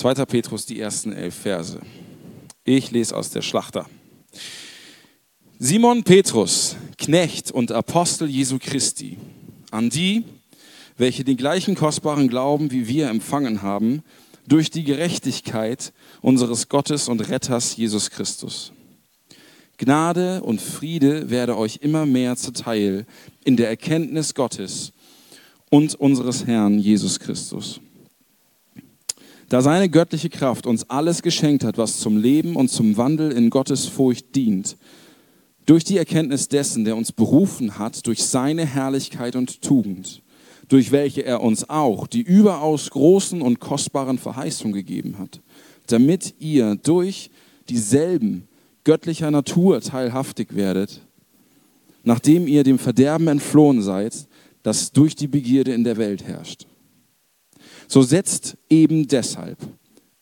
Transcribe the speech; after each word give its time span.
2. 0.00 0.14
Petrus, 0.24 0.64
die 0.64 0.80
ersten 0.80 1.12
elf 1.12 1.34
Verse. 1.34 1.78
Ich 2.64 2.90
lese 2.90 3.14
aus 3.14 3.28
der 3.28 3.42
Schlachter. 3.42 3.84
Simon 5.58 6.04
Petrus, 6.04 6.76
Knecht 6.96 7.50
und 7.50 7.70
Apostel 7.70 8.26
Jesu 8.26 8.56
Christi, 8.58 9.18
an 9.70 9.90
die, 9.90 10.24
welche 10.96 11.22
den 11.22 11.36
gleichen 11.36 11.74
kostbaren 11.74 12.28
Glauben 12.28 12.70
wie 12.70 12.88
wir 12.88 13.10
empfangen 13.10 13.60
haben, 13.60 14.02
durch 14.48 14.70
die 14.70 14.84
Gerechtigkeit 14.84 15.92
unseres 16.22 16.70
Gottes 16.70 17.06
und 17.06 17.28
Retters 17.28 17.76
Jesus 17.76 18.08
Christus. 18.08 18.72
Gnade 19.76 20.42
und 20.42 20.62
Friede 20.62 21.28
werde 21.28 21.58
euch 21.58 21.80
immer 21.82 22.06
mehr 22.06 22.36
zuteil 22.36 23.04
in 23.44 23.58
der 23.58 23.68
Erkenntnis 23.68 24.32
Gottes 24.32 24.92
und 25.68 25.94
unseres 25.94 26.46
Herrn 26.46 26.78
Jesus 26.78 27.20
Christus. 27.20 27.82
Da 29.50 29.62
seine 29.62 29.88
göttliche 29.88 30.30
Kraft 30.30 30.64
uns 30.64 30.88
alles 30.88 31.22
geschenkt 31.22 31.64
hat, 31.64 31.76
was 31.76 31.98
zum 31.98 32.16
Leben 32.16 32.54
und 32.54 32.68
zum 32.68 32.96
Wandel 32.96 33.32
in 33.32 33.50
Gottes 33.50 33.86
Furcht 33.86 34.36
dient, 34.36 34.76
durch 35.66 35.82
die 35.82 35.98
Erkenntnis 35.98 36.46
dessen, 36.46 36.84
der 36.84 36.96
uns 36.96 37.10
berufen 37.10 37.76
hat, 37.76 38.06
durch 38.06 38.22
seine 38.22 38.64
Herrlichkeit 38.64 39.34
und 39.34 39.60
Tugend, 39.60 40.22
durch 40.68 40.92
welche 40.92 41.22
er 41.22 41.42
uns 41.42 41.68
auch 41.68 42.06
die 42.06 42.22
überaus 42.22 42.90
großen 42.90 43.42
und 43.42 43.58
kostbaren 43.58 44.18
Verheißungen 44.18 44.72
gegeben 44.72 45.18
hat, 45.18 45.40
damit 45.88 46.34
ihr 46.38 46.76
durch 46.76 47.32
dieselben 47.68 48.46
göttlicher 48.84 49.32
Natur 49.32 49.80
teilhaftig 49.80 50.54
werdet, 50.54 51.00
nachdem 52.04 52.46
ihr 52.46 52.62
dem 52.62 52.78
Verderben 52.78 53.26
entflohen 53.26 53.82
seid, 53.82 54.28
das 54.62 54.92
durch 54.92 55.16
die 55.16 55.26
Begierde 55.26 55.74
in 55.74 55.82
der 55.82 55.96
Welt 55.96 56.22
herrscht. 56.22 56.66
So 57.92 58.02
setzt 58.02 58.56
eben 58.68 59.08
deshalb 59.08 59.58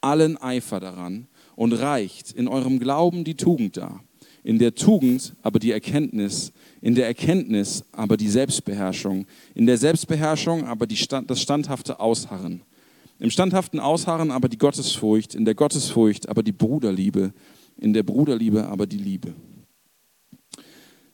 allen 0.01 0.39
Eifer 0.39 0.81
daran 0.81 1.27
und 1.55 1.75
reicht 1.75 2.33
in 2.33 2.49
eurem 2.49 2.79
Glauben 2.79 3.25
die 3.25 3.35
Tugend 3.35 3.77
dar, 3.77 4.03
in 4.43 4.59
der 4.59 4.75
Tugend 4.75 5.35
aber 5.43 5.59
die 5.59 5.73
Erkenntnis, 5.73 6.53
in 6.81 6.95
der 6.95 7.07
Erkenntnis 7.07 7.85
aber 7.93 8.17
die 8.17 8.31
Selbstbeherrschung, 8.31 9.27
in 9.55 9.67
der 9.67 9.77
Selbstbeherrschung 9.77 10.65
aber 10.65 10.87
Stand, 10.95 11.31
das 11.31 11.43
standhafte 11.43 12.01
Ausharren, 12.01 12.63
im 13.19 13.29
standhaften 13.29 13.81
Ausharren 13.81 14.31
aber 14.31 14.49
die 14.49 14.57
Gottesfurcht, 14.57 15.35
in 15.35 15.45
der 15.45 15.55
Gottesfurcht 15.55 16.27
aber 16.27 16.43
die 16.43 16.53
Bruderliebe, 16.53 17.35
in 17.77 17.93
der 17.93 18.03
Bruderliebe 18.03 18.67
aber 18.67 18.87
die 18.87 18.97
Liebe. 18.97 19.35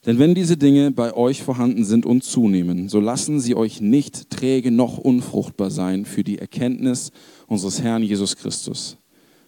Denn 0.07 0.19
wenn 0.19 0.35
diese 0.35 0.57
Dinge 0.57 0.91
bei 0.91 1.15
euch 1.15 1.43
vorhanden 1.43 1.85
sind 1.85 2.05
und 2.05 2.25
zunehmen, 2.25 2.89
so 2.89 3.01
lassen 3.01 3.41
sie 3.41 3.55
euch 3.55 3.81
nicht 3.81 4.29
träge 4.29 4.71
noch 4.71 4.99
unfruchtbar 4.99 5.71
sein 5.71 6.05
für 6.05 6.23
die 6.23 6.39
Erkenntnis 6.39 7.11
unseres 7.47 7.83
Herrn 7.83 8.03
Jesus 8.03 8.37
Christus. 8.37 8.99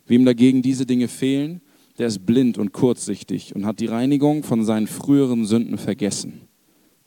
Wem 0.07 0.25
dagegen 0.25 0.63
diese 0.63 0.87
Dinge 0.87 1.09
fehlen, 1.09 1.61
der 1.99 2.07
ist 2.07 2.25
blind 2.25 2.57
und 2.59 2.73
kurzsichtig 2.73 3.55
und 3.55 3.67
hat 3.67 3.81
die 3.81 3.87
Reinigung 3.87 4.43
von 4.43 4.65
seinen 4.65 4.87
früheren 4.87 5.45
Sünden 5.45 5.79
vergessen. 5.79 6.43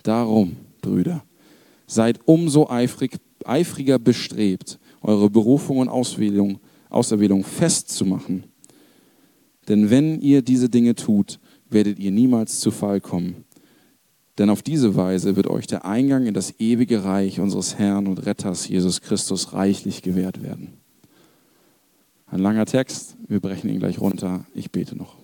Darum, 0.03 0.55
Brüder, 0.81 1.23
seid 1.87 2.19
umso 2.25 2.69
eifrig, 2.69 3.17
eifriger 3.45 3.97
bestrebt, 3.97 4.79
eure 5.01 5.29
Berufung 5.29 5.77
und 5.77 5.89
Auserwählung 5.89 7.43
festzumachen. 7.43 8.43
Denn 9.67 9.89
wenn 9.89 10.21
ihr 10.21 10.41
diese 10.41 10.69
Dinge 10.69 10.95
tut, 10.95 11.39
werdet 11.69 11.99
ihr 11.99 12.11
niemals 12.11 12.59
zu 12.59 12.71
Fall 12.71 13.01
kommen. 13.01 13.45
Denn 14.37 14.49
auf 14.49 14.61
diese 14.61 14.95
Weise 14.95 15.35
wird 15.35 15.47
euch 15.47 15.67
der 15.67 15.85
Eingang 15.85 16.25
in 16.25 16.33
das 16.33 16.59
ewige 16.59 17.03
Reich 17.03 17.39
unseres 17.39 17.77
Herrn 17.77 18.07
und 18.07 18.25
Retters 18.25 18.67
Jesus 18.67 19.01
Christus 19.01 19.53
reichlich 19.53 20.01
gewährt 20.01 20.41
werden. 20.41 20.77
Ein 22.27 22.39
langer 22.39 22.65
Text, 22.65 23.17
wir 23.27 23.39
brechen 23.39 23.69
ihn 23.69 23.79
gleich 23.79 23.99
runter. 23.99 24.45
Ich 24.53 24.71
bete 24.71 24.95
noch. 24.95 25.17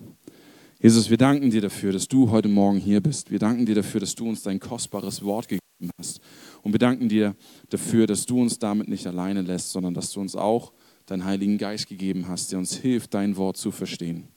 Jesus, 0.82 1.08
wir 1.08 1.16
danken 1.16 1.50
dir 1.50 1.62
dafür, 1.62 1.92
dass 1.92 2.08
du 2.08 2.30
heute 2.30 2.48
Morgen 2.48 2.78
hier 2.78 3.00
bist. 3.00 3.30
Wir 3.30 3.38
danken 3.38 3.64
dir 3.64 3.74
dafür, 3.74 4.00
dass 4.00 4.14
du 4.14 4.28
uns 4.28 4.42
dein 4.42 4.60
kostbares 4.60 5.24
Wort 5.24 5.48
gegeben 5.48 5.90
hast. 5.98 6.20
Und 6.62 6.72
wir 6.72 6.78
danken 6.78 7.08
dir 7.08 7.34
dafür, 7.70 8.06
dass 8.06 8.26
du 8.26 8.40
uns 8.42 8.58
damit 8.58 8.88
nicht 8.88 9.06
alleine 9.06 9.40
lässt, 9.40 9.70
sondern 9.72 9.94
dass 9.94 10.12
du 10.12 10.20
uns 10.20 10.36
auch 10.36 10.72
deinen 11.06 11.24
Heiligen 11.24 11.56
Geist 11.56 11.88
gegeben 11.88 12.28
hast, 12.28 12.52
der 12.52 12.58
uns 12.58 12.76
hilft, 12.76 13.14
dein 13.14 13.36
Wort 13.36 13.56
zu 13.56 13.70
verstehen. 13.70 14.28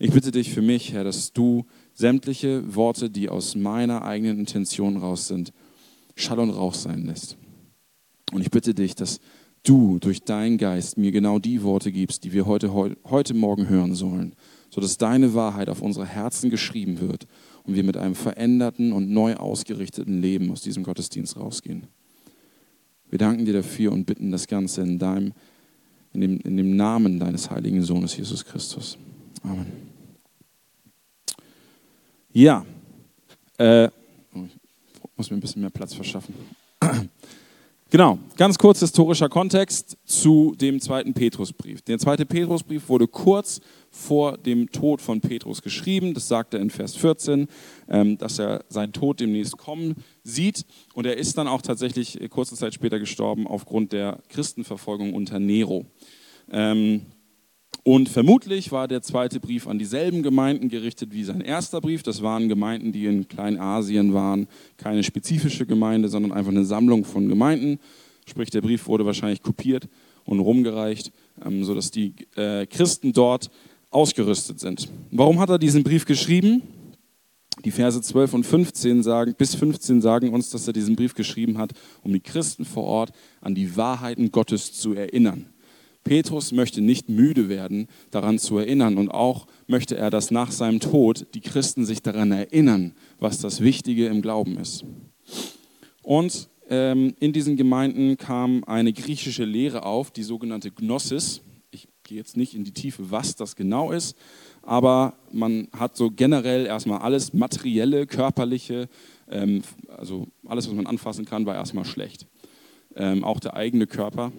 Ich 0.00 0.12
bitte 0.12 0.30
dich 0.30 0.50
für 0.50 0.62
mich, 0.62 0.92
Herr, 0.92 1.02
dass 1.02 1.32
du 1.32 1.66
sämtliche 1.92 2.74
Worte, 2.74 3.10
die 3.10 3.28
aus 3.28 3.56
meiner 3.56 4.04
eigenen 4.04 4.38
Intention 4.38 4.96
raus 4.96 5.26
sind, 5.26 5.52
Schall 6.14 6.38
und 6.38 6.50
Rauch 6.50 6.74
sein 6.74 7.04
lässt. 7.04 7.36
Und 8.32 8.42
ich 8.42 8.50
bitte 8.50 8.74
dich, 8.74 8.94
dass 8.94 9.18
du 9.64 9.98
durch 9.98 10.22
deinen 10.22 10.56
Geist 10.56 10.98
mir 10.98 11.10
genau 11.10 11.40
die 11.40 11.64
Worte 11.64 11.90
gibst, 11.90 12.22
die 12.22 12.32
wir 12.32 12.46
heute, 12.46 12.72
heute 12.72 13.34
Morgen 13.34 13.68
hören 13.68 13.96
sollen, 13.96 14.34
sodass 14.70 14.98
deine 14.98 15.34
Wahrheit 15.34 15.68
auf 15.68 15.82
unsere 15.82 16.06
Herzen 16.06 16.48
geschrieben 16.48 17.00
wird 17.00 17.26
und 17.64 17.74
wir 17.74 17.82
mit 17.82 17.96
einem 17.96 18.14
veränderten 18.14 18.92
und 18.92 19.10
neu 19.10 19.34
ausgerichteten 19.34 20.22
Leben 20.22 20.52
aus 20.52 20.62
diesem 20.62 20.84
Gottesdienst 20.84 21.36
rausgehen. 21.36 21.88
Wir 23.10 23.18
danken 23.18 23.46
dir 23.46 23.54
dafür 23.54 23.90
und 23.90 24.06
bitten 24.06 24.30
das 24.30 24.46
Ganze 24.46 24.82
in, 24.82 24.98
deinem, 25.00 25.32
in, 26.12 26.20
dem, 26.20 26.40
in 26.40 26.56
dem 26.56 26.76
Namen 26.76 27.18
deines 27.18 27.50
heiligen 27.50 27.82
Sohnes 27.82 28.16
Jesus 28.16 28.44
Christus. 28.44 28.96
Amen. 29.42 29.72
Ja, 32.32 32.64
äh, 33.58 33.86
ich 33.86 33.90
muss 35.16 35.30
mir 35.30 35.36
ein 35.36 35.40
bisschen 35.40 35.62
mehr 35.62 35.70
Platz 35.70 35.94
verschaffen. 35.94 36.34
Genau, 37.90 38.18
ganz 38.36 38.58
kurz 38.58 38.80
historischer 38.80 39.30
Kontext 39.30 39.96
zu 40.04 40.54
dem 40.60 40.78
zweiten 40.78 41.14
Petrusbrief. 41.14 41.80
Der 41.80 41.98
zweite 41.98 42.26
Petrusbrief 42.26 42.90
wurde 42.90 43.08
kurz 43.08 43.62
vor 43.90 44.36
dem 44.36 44.70
Tod 44.70 45.00
von 45.00 45.22
Petrus 45.22 45.62
geschrieben. 45.62 46.12
Das 46.12 46.28
sagt 46.28 46.52
er 46.52 46.60
in 46.60 46.68
Vers 46.68 46.96
14, 46.96 47.48
ähm, 47.88 48.18
dass 48.18 48.38
er 48.38 48.62
seinen 48.68 48.92
Tod 48.92 49.20
demnächst 49.20 49.56
kommen 49.56 49.94
sieht. 50.22 50.66
Und 50.92 51.06
er 51.06 51.16
ist 51.16 51.38
dann 51.38 51.48
auch 51.48 51.62
tatsächlich 51.62 52.18
kurze 52.28 52.56
Zeit 52.56 52.74
später 52.74 52.98
gestorben 52.98 53.46
aufgrund 53.46 53.92
der 53.92 54.18
Christenverfolgung 54.28 55.14
unter 55.14 55.38
Nero. 55.38 55.86
Und 57.88 58.10
vermutlich 58.10 58.70
war 58.70 58.86
der 58.86 59.00
zweite 59.00 59.40
Brief 59.40 59.66
an 59.66 59.78
dieselben 59.78 60.22
Gemeinden 60.22 60.68
gerichtet 60.68 61.14
wie 61.14 61.24
sein 61.24 61.40
erster 61.40 61.80
Brief. 61.80 62.02
Das 62.02 62.20
waren 62.20 62.50
Gemeinden, 62.50 62.92
die 62.92 63.06
in 63.06 63.28
Kleinasien 63.28 64.12
waren. 64.12 64.46
Keine 64.76 65.02
spezifische 65.02 65.64
Gemeinde, 65.64 66.10
sondern 66.10 66.32
einfach 66.32 66.50
eine 66.50 66.66
Sammlung 66.66 67.06
von 67.06 67.30
Gemeinden. 67.30 67.80
Sprich, 68.26 68.50
der 68.50 68.60
Brief 68.60 68.88
wurde 68.88 69.06
wahrscheinlich 69.06 69.42
kopiert 69.42 69.88
und 70.26 70.38
rumgereicht, 70.38 71.12
ähm, 71.42 71.64
sodass 71.64 71.90
die 71.90 72.12
äh, 72.36 72.66
Christen 72.66 73.14
dort 73.14 73.48
ausgerüstet 73.88 74.60
sind. 74.60 74.90
Warum 75.10 75.40
hat 75.40 75.48
er 75.48 75.58
diesen 75.58 75.82
Brief 75.82 76.04
geschrieben? 76.04 76.60
Die 77.64 77.70
Verse 77.70 78.02
12 78.02 78.34
und 78.34 78.44
15 78.44 79.02
sagen, 79.02 79.34
bis 79.34 79.54
15 79.54 80.02
sagen 80.02 80.34
uns, 80.34 80.50
dass 80.50 80.66
er 80.66 80.74
diesen 80.74 80.94
Brief 80.94 81.14
geschrieben 81.14 81.56
hat, 81.56 81.72
um 82.02 82.12
die 82.12 82.20
Christen 82.20 82.66
vor 82.66 82.84
Ort 82.84 83.12
an 83.40 83.54
die 83.54 83.78
Wahrheiten 83.78 84.30
Gottes 84.30 84.74
zu 84.74 84.92
erinnern. 84.92 85.46
Petrus 86.08 86.52
möchte 86.52 86.80
nicht 86.80 87.10
müde 87.10 87.50
werden, 87.50 87.86
daran 88.10 88.38
zu 88.38 88.56
erinnern. 88.56 88.96
Und 88.96 89.10
auch 89.10 89.46
möchte 89.66 89.94
er, 89.94 90.08
dass 90.08 90.30
nach 90.30 90.50
seinem 90.50 90.80
Tod 90.80 91.26
die 91.34 91.42
Christen 91.42 91.84
sich 91.84 92.00
daran 92.02 92.32
erinnern, 92.32 92.94
was 93.18 93.40
das 93.40 93.60
Wichtige 93.60 94.06
im 94.06 94.22
Glauben 94.22 94.56
ist. 94.56 94.86
Und 96.02 96.48
ähm, 96.70 97.14
in 97.20 97.34
diesen 97.34 97.58
Gemeinden 97.58 98.16
kam 98.16 98.64
eine 98.64 98.94
griechische 98.94 99.44
Lehre 99.44 99.84
auf, 99.84 100.10
die 100.10 100.22
sogenannte 100.22 100.70
Gnosis. 100.70 101.42
Ich 101.70 101.88
gehe 102.04 102.16
jetzt 102.16 102.38
nicht 102.38 102.54
in 102.54 102.64
die 102.64 102.72
Tiefe, 102.72 103.10
was 103.10 103.36
das 103.36 103.54
genau 103.54 103.92
ist, 103.92 104.16
aber 104.62 105.12
man 105.30 105.68
hat 105.76 105.94
so 105.94 106.10
generell 106.10 106.64
erstmal 106.64 107.00
alles 107.00 107.34
materielle, 107.34 108.06
körperliche, 108.06 108.88
ähm, 109.30 109.60
also 109.88 110.26
alles, 110.46 110.66
was 110.68 110.74
man 110.74 110.86
anfassen 110.86 111.26
kann, 111.26 111.44
war 111.44 111.54
erstmal 111.54 111.84
schlecht. 111.84 112.26
Ähm, 112.96 113.24
auch 113.24 113.40
der 113.40 113.54
eigene 113.54 113.86
Körper. 113.86 114.32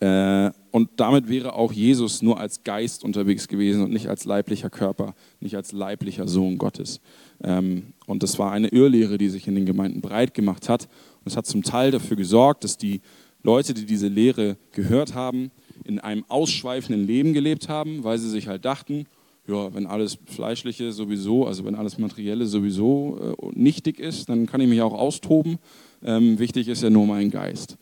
Äh, 0.00 0.50
und 0.70 0.88
damit 0.96 1.28
wäre 1.28 1.54
auch 1.54 1.72
Jesus 1.72 2.22
nur 2.22 2.40
als 2.40 2.64
Geist 2.64 3.04
unterwegs 3.04 3.48
gewesen 3.48 3.82
und 3.82 3.92
nicht 3.92 4.08
als 4.08 4.24
leiblicher 4.24 4.70
Körper, 4.70 5.14
nicht 5.40 5.56
als 5.56 5.72
leiblicher 5.72 6.26
Sohn 6.26 6.58
Gottes. 6.58 7.00
Ähm, 7.42 7.94
und 8.06 8.22
das 8.22 8.38
war 8.38 8.50
eine 8.50 8.68
Irrlehre, 8.68 9.18
die 9.18 9.28
sich 9.28 9.46
in 9.46 9.54
den 9.54 9.66
Gemeinden 9.66 10.00
breit 10.00 10.34
gemacht 10.34 10.68
hat. 10.68 10.84
Und 10.84 11.30
es 11.30 11.36
hat 11.36 11.46
zum 11.46 11.62
Teil 11.62 11.90
dafür 11.90 12.16
gesorgt, 12.16 12.64
dass 12.64 12.78
die 12.78 13.02
Leute, 13.42 13.74
die 13.74 13.84
diese 13.84 14.08
Lehre 14.08 14.56
gehört 14.72 15.14
haben, 15.14 15.50
in 15.84 15.98
einem 15.98 16.24
ausschweifenden 16.28 17.06
Leben 17.06 17.34
gelebt 17.34 17.68
haben, 17.68 18.02
weil 18.02 18.18
sie 18.18 18.30
sich 18.30 18.48
halt 18.48 18.64
dachten, 18.64 19.06
ja, 19.46 19.74
wenn 19.74 19.86
alles 19.86 20.18
Fleischliche 20.24 20.92
sowieso, 20.92 21.46
also 21.46 21.66
wenn 21.66 21.74
alles 21.74 21.98
Materielle 21.98 22.46
sowieso 22.46 23.36
äh, 23.42 23.46
nichtig 23.52 24.00
ist, 24.00 24.30
dann 24.30 24.46
kann 24.46 24.62
ich 24.62 24.68
mich 24.68 24.80
auch 24.80 24.94
austoben. 24.94 25.58
Ähm, 26.02 26.38
wichtig 26.38 26.68
ist 26.68 26.82
ja 26.82 26.88
nur 26.88 27.06
mein 27.06 27.30
Geist. 27.30 27.76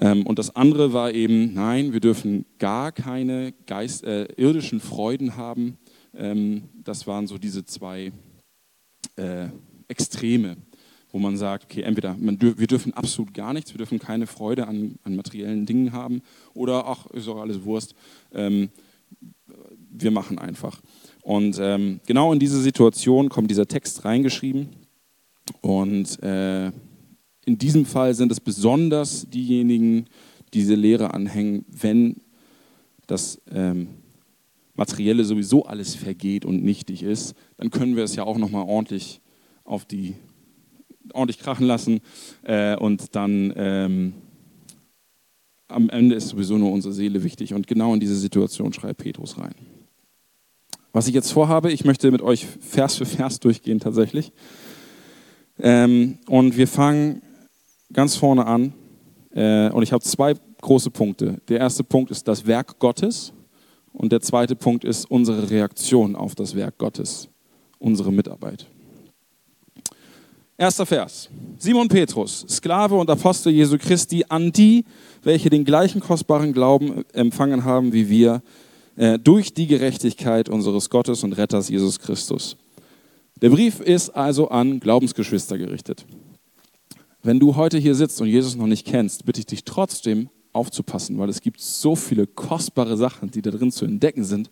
Ähm, 0.00 0.26
und 0.26 0.38
das 0.38 0.54
andere 0.54 0.92
war 0.92 1.12
eben, 1.12 1.54
nein, 1.54 1.92
wir 1.92 2.00
dürfen 2.00 2.44
gar 2.58 2.92
keine 2.92 3.52
Geist, 3.66 4.04
äh, 4.04 4.24
irdischen 4.36 4.80
Freuden 4.80 5.36
haben. 5.36 5.78
Ähm, 6.14 6.64
das 6.84 7.06
waren 7.06 7.26
so 7.26 7.38
diese 7.38 7.64
zwei 7.64 8.12
äh, 9.16 9.48
Extreme. 9.88 10.56
wo 11.10 11.18
man 11.18 11.38
sagt, 11.38 11.64
okay, 11.64 11.82
entweder 11.82 12.16
wir 12.18 12.66
dürfen 12.66 12.92
absolut 12.92 13.32
gar 13.32 13.54
nichts, 13.54 13.72
wir 13.72 13.78
dürfen 13.78 13.98
keine 13.98 14.26
Freude 14.26 14.68
an, 14.68 14.96
an 15.04 15.16
materiellen 15.16 15.64
Dingen 15.64 15.92
haben 15.92 16.20
oder 16.52 16.86
ach, 16.86 17.06
ist 17.06 17.28
auch 17.28 17.40
alles 17.40 17.64
Wurst, 17.64 17.94
ähm, 18.32 18.68
wir 19.90 20.10
machen 20.10 20.38
einfach. 20.38 20.82
Und 21.22 21.58
ähm, 21.60 22.00
genau 22.06 22.32
in 22.32 22.38
diese 22.38 22.60
Situation 22.60 23.30
kommt 23.30 23.50
dieser 23.50 23.66
Text 23.66 24.04
reingeschrieben 24.04 24.68
und 25.62 26.22
äh, 26.22 26.70
in 27.48 27.56
diesem 27.56 27.86
Fall 27.86 28.14
sind 28.14 28.30
es 28.30 28.40
besonders 28.40 29.26
diejenigen, 29.30 30.04
die 30.04 30.08
diese 30.52 30.74
Lehre 30.74 31.14
anhängen, 31.14 31.64
wenn 31.70 32.16
das 33.06 33.40
ähm, 33.50 33.88
Materielle 34.74 35.24
sowieso 35.24 35.64
alles 35.64 35.94
vergeht 35.94 36.44
und 36.44 36.62
nichtig 36.62 37.02
ist, 37.02 37.34
dann 37.56 37.70
können 37.70 37.96
wir 37.96 38.04
es 38.04 38.14
ja 38.16 38.24
auch 38.24 38.36
nochmal 38.36 38.66
ordentlich 38.68 39.22
auf 39.64 39.86
die 39.86 40.14
ordentlich 41.14 41.38
krachen 41.38 41.66
lassen 41.66 42.00
äh, 42.42 42.76
und 42.76 43.16
dann 43.16 43.50
ähm, 43.56 44.12
am 45.68 45.88
Ende 45.88 46.16
ist 46.16 46.28
sowieso 46.28 46.58
nur 46.58 46.70
unsere 46.70 46.92
Seele 46.92 47.24
wichtig 47.24 47.54
und 47.54 47.66
genau 47.66 47.94
in 47.94 48.00
diese 48.00 48.16
Situation 48.16 48.74
schreibt 48.74 49.00
Petrus 49.00 49.38
rein. 49.38 49.54
Was 50.92 51.08
ich 51.08 51.14
jetzt 51.14 51.32
vorhabe, 51.32 51.72
ich 51.72 51.86
möchte 51.86 52.10
mit 52.10 52.20
euch 52.20 52.44
Vers 52.44 52.96
für 52.96 53.06
Vers 53.06 53.40
durchgehen 53.40 53.80
tatsächlich. 53.80 54.32
Ähm, 55.58 56.18
und 56.26 56.58
wir 56.58 56.68
fangen 56.68 57.22
ganz 57.92 58.16
vorne 58.16 58.46
an. 58.46 58.72
Äh, 59.34 59.70
und 59.70 59.82
ich 59.82 59.92
habe 59.92 60.02
zwei 60.02 60.34
große 60.60 60.90
Punkte. 60.90 61.40
Der 61.48 61.60
erste 61.60 61.84
Punkt 61.84 62.10
ist 62.10 62.26
das 62.26 62.46
Werk 62.46 62.78
Gottes 62.78 63.32
und 63.92 64.12
der 64.12 64.20
zweite 64.20 64.56
Punkt 64.56 64.84
ist 64.84 65.10
unsere 65.10 65.50
Reaktion 65.50 66.16
auf 66.16 66.34
das 66.34 66.54
Werk 66.54 66.78
Gottes, 66.78 67.28
unsere 67.78 68.12
Mitarbeit. 68.12 68.66
Erster 70.56 70.86
Vers. 70.86 71.28
Simon 71.58 71.86
Petrus, 71.86 72.44
Sklave 72.48 72.96
und 72.96 73.08
Apostel 73.08 73.52
Jesu 73.52 73.78
Christi, 73.78 74.24
an 74.28 74.50
die, 74.50 74.84
welche 75.22 75.50
den 75.50 75.64
gleichen 75.64 76.00
kostbaren 76.00 76.52
Glauben 76.52 77.04
empfangen 77.12 77.64
haben 77.64 77.92
wie 77.92 78.08
wir, 78.08 78.42
äh, 78.96 79.20
durch 79.20 79.54
die 79.54 79.68
Gerechtigkeit 79.68 80.48
unseres 80.48 80.90
Gottes 80.90 81.22
und 81.22 81.34
Retters 81.34 81.68
Jesus 81.68 82.00
Christus. 82.00 82.56
Der 83.40 83.50
Brief 83.50 83.78
ist 83.78 84.10
also 84.10 84.48
an 84.48 84.80
Glaubensgeschwister 84.80 85.58
gerichtet. 85.58 86.04
Wenn 87.22 87.40
du 87.40 87.56
heute 87.56 87.78
hier 87.78 87.94
sitzt 87.94 88.20
und 88.20 88.28
Jesus 88.28 88.56
noch 88.56 88.66
nicht 88.66 88.86
kennst, 88.86 89.24
bitte 89.24 89.40
ich 89.40 89.46
dich 89.46 89.64
trotzdem 89.64 90.30
aufzupassen, 90.52 91.18
weil 91.18 91.28
es 91.28 91.40
gibt 91.40 91.60
so 91.60 91.96
viele 91.96 92.26
kostbare 92.26 92.96
Sachen, 92.96 93.30
die 93.30 93.42
da 93.42 93.50
drin 93.50 93.72
zu 93.72 93.84
entdecken 93.84 94.24
sind. 94.24 94.50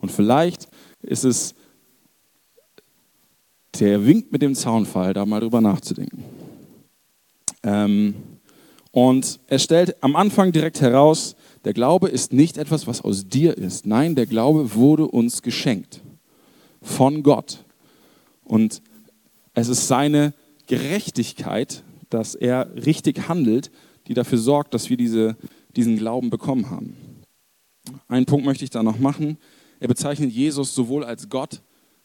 Und 0.00 0.10
vielleicht 0.10 0.68
ist 1.02 1.24
es 1.24 1.54
der 3.78 4.04
Wink 4.04 4.32
mit 4.32 4.42
dem 4.42 4.54
Zaunfall, 4.54 5.14
da 5.14 5.24
mal 5.24 5.40
drüber 5.40 5.60
nachzudenken. 5.60 6.24
Ähm, 7.62 8.14
und 8.90 9.40
er 9.46 9.58
stellt 9.58 10.02
am 10.02 10.16
Anfang 10.16 10.52
direkt 10.52 10.80
heraus, 10.80 11.34
der 11.64 11.72
Glaube 11.72 12.08
ist 12.08 12.32
nicht 12.32 12.58
etwas, 12.58 12.86
was 12.86 13.00
aus 13.00 13.26
dir 13.28 13.56
ist. 13.56 13.86
Nein, 13.86 14.14
der 14.14 14.26
Glaube 14.26 14.74
wurde 14.74 15.06
uns 15.06 15.42
geschenkt 15.42 16.02
von 16.82 17.22
Gott. 17.22 17.64
Und 18.44 18.82
es 19.54 19.68
ist 19.68 19.86
seine 19.86 20.34
Gerechtigkeit, 20.66 21.82
dass 22.12 22.34
er 22.34 22.74
richtig 22.74 23.28
handelt, 23.28 23.70
die 24.06 24.14
dafür 24.14 24.38
sorgt, 24.38 24.74
dass 24.74 24.90
wir 24.90 24.96
diese, 24.96 25.36
diesen 25.76 25.96
Glauben 25.96 26.30
bekommen 26.30 26.70
haben. 26.70 26.96
Einen 28.08 28.26
Punkt 28.26 28.44
möchte 28.44 28.64
ich 28.64 28.70
da 28.70 28.82
noch 28.82 28.98
machen. 28.98 29.38
Er 29.80 29.88
bezeichnet 29.88 30.30
Jesus 30.32 30.74
sowohl 30.74 31.04
als 31.04 31.28
Gott 31.28 31.62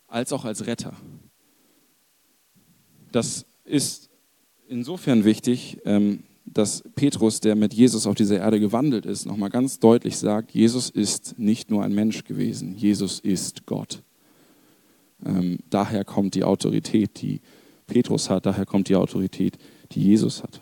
als 0.07 0.31
auch 0.31 0.45
als 0.45 0.68
Retter. 0.68 0.94
Das 3.12 3.45
ist 3.65 4.09
insofern 4.68 5.25
wichtig, 5.25 5.80
ähm, 5.86 6.24
dass 6.45 6.83
Petrus, 6.95 7.42
der 7.42 7.56
mit 7.56 7.74
Jesus 7.74 8.07
auf 8.07 8.15
dieser 8.15 8.38
Erde 8.38 8.59
gewandelt 8.59 9.06
ist, 9.06 9.25
nochmal 9.25 9.50
ganz 9.50 9.80
deutlich 9.80 10.18
sagt, 10.18 10.51
Jesus 10.51 10.89
ist 10.89 11.38
nicht 11.38 11.69
nur 11.69 11.83
ein 11.83 11.94
Mensch 11.94 12.24
gewesen, 12.24 12.75
Jesus 12.77 13.19
ist 13.19 13.65
Gott. 13.65 14.01
Ähm, 15.25 15.59
daher 15.69 16.06
kommt 16.06 16.36
die 16.36 16.44
Autorität, 16.44 17.21
die 17.21 17.42
Petrus 17.86 18.30
hat, 18.30 18.45
daher 18.45 18.65
kommt 18.65 18.88
die 18.88 18.95
Autorität, 18.95 19.57
die 19.92 20.01
Jesus 20.01 20.44
hat. 20.44 20.62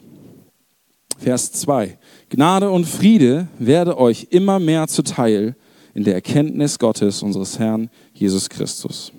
Vers 1.18 1.52
2. 1.54 1.98
Gnade 2.30 2.70
und 2.70 2.86
Friede 2.86 3.48
werde 3.58 3.98
euch 3.98 4.28
immer 4.32 4.60
mehr 4.60 4.88
zuteil 4.88 5.56
in 5.94 6.04
der 6.04 6.14
Erkenntnis 6.14 6.78
Gottes, 6.78 7.24
unseres 7.24 7.58
Herrn 7.58 7.90
Jesus 8.14 8.50
Christus. 8.50 9.14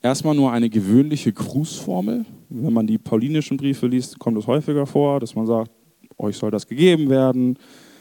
Erstmal 0.00 0.34
nur 0.34 0.52
eine 0.52 0.70
gewöhnliche 0.70 1.32
Grußformel. 1.32 2.24
Wenn 2.48 2.72
man 2.72 2.86
die 2.86 2.98
paulinischen 2.98 3.56
Briefe 3.56 3.86
liest, 3.86 4.18
kommt 4.18 4.38
es 4.38 4.46
häufiger 4.46 4.86
vor, 4.86 5.20
dass 5.20 5.34
man 5.34 5.46
sagt, 5.46 5.70
euch 6.18 6.36
soll 6.36 6.50
das 6.50 6.66
gegeben 6.66 7.08
werden. 7.10 7.58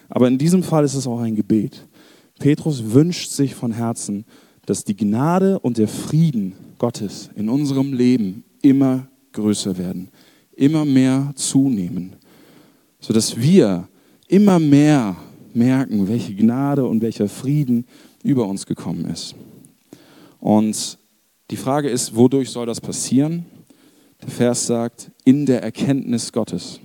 Aber 0.09 0.27
in 0.27 0.37
diesem 0.37 0.61
Fall 0.61 0.83
ist 0.83 0.95
es 0.95 1.07
auch 1.07 1.19
ein 1.19 1.35
Gebet. 1.35 1.87
Petrus 2.39 2.93
wünscht 2.93 3.31
sich 3.31 3.55
von 3.55 3.71
Herzen, 3.71 4.25
dass 4.65 4.83
die 4.83 4.95
Gnade 4.95 5.59
und 5.59 5.77
der 5.77 5.87
Frieden 5.87 6.53
Gottes 6.77 7.29
in 7.35 7.49
unserem 7.49 7.93
Leben 7.93 8.43
immer 8.61 9.07
größer 9.33 9.77
werden, 9.77 10.09
immer 10.53 10.85
mehr 10.85 11.31
zunehmen, 11.35 12.15
sodass 12.99 13.39
wir 13.39 13.87
immer 14.27 14.59
mehr 14.59 15.15
merken, 15.53 16.07
welche 16.07 16.35
Gnade 16.35 16.85
und 16.85 17.01
welcher 17.01 17.27
Frieden 17.27 17.85
über 18.23 18.47
uns 18.47 18.65
gekommen 18.65 19.05
ist. 19.05 19.35
Und 20.39 20.97
die 21.49 21.57
Frage 21.57 21.89
ist, 21.89 22.15
wodurch 22.15 22.49
soll 22.49 22.65
das 22.65 22.79
passieren? 22.79 23.45
Der 24.21 24.29
Vers 24.29 24.67
sagt, 24.67 25.11
in 25.25 25.45
der 25.45 25.63
Erkenntnis 25.63 26.31
Gottes. 26.31 26.79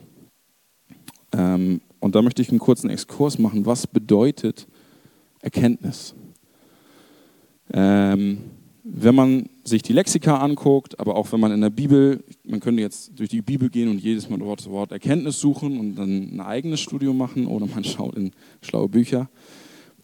Ähm, 1.32 1.81
und 2.00 2.14
da 2.14 2.22
möchte 2.22 2.43
ich 2.43 2.50
einen 2.50 2.58
kurzen 2.58 2.90
Exkurs 2.90 3.38
machen. 3.38 3.67
Was 3.67 3.87
bedeutet 3.87 4.67
Erkenntnis? 5.40 6.14
Ähm, 7.72 8.38
wenn 8.88 9.16
man 9.16 9.48
sich 9.64 9.82
die 9.82 9.92
Lexika 9.92 10.38
anguckt, 10.38 11.00
aber 11.00 11.16
auch 11.16 11.32
wenn 11.32 11.40
man 11.40 11.50
in 11.50 11.60
der 11.60 11.70
Bibel, 11.70 12.22
man 12.44 12.60
könnte 12.60 12.82
jetzt 12.82 13.18
durch 13.18 13.28
die 13.28 13.42
Bibel 13.42 13.68
gehen 13.68 13.88
und 13.88 13.98
jedes 13.98 14.28
Mal 14.28 14.38
dort 14.38 14.60
das 14.60 14.70
Wort 14.70 14.92
Erkenntnis 14.92 15.40
suchen 15.40 15.80
und 15.80 15.96
dann 15.96 16.36
ein 16.36 16.40
eigenes 16.40 16.80
Studium 16.80 17.18
machen 17.18 17.46
oder 17.46 17.66
man 17.66 17.82
schaut 17.84 18.14
in 18.14 18.30
schlaue 18.62 18.88
Bücher. 18.88 19.28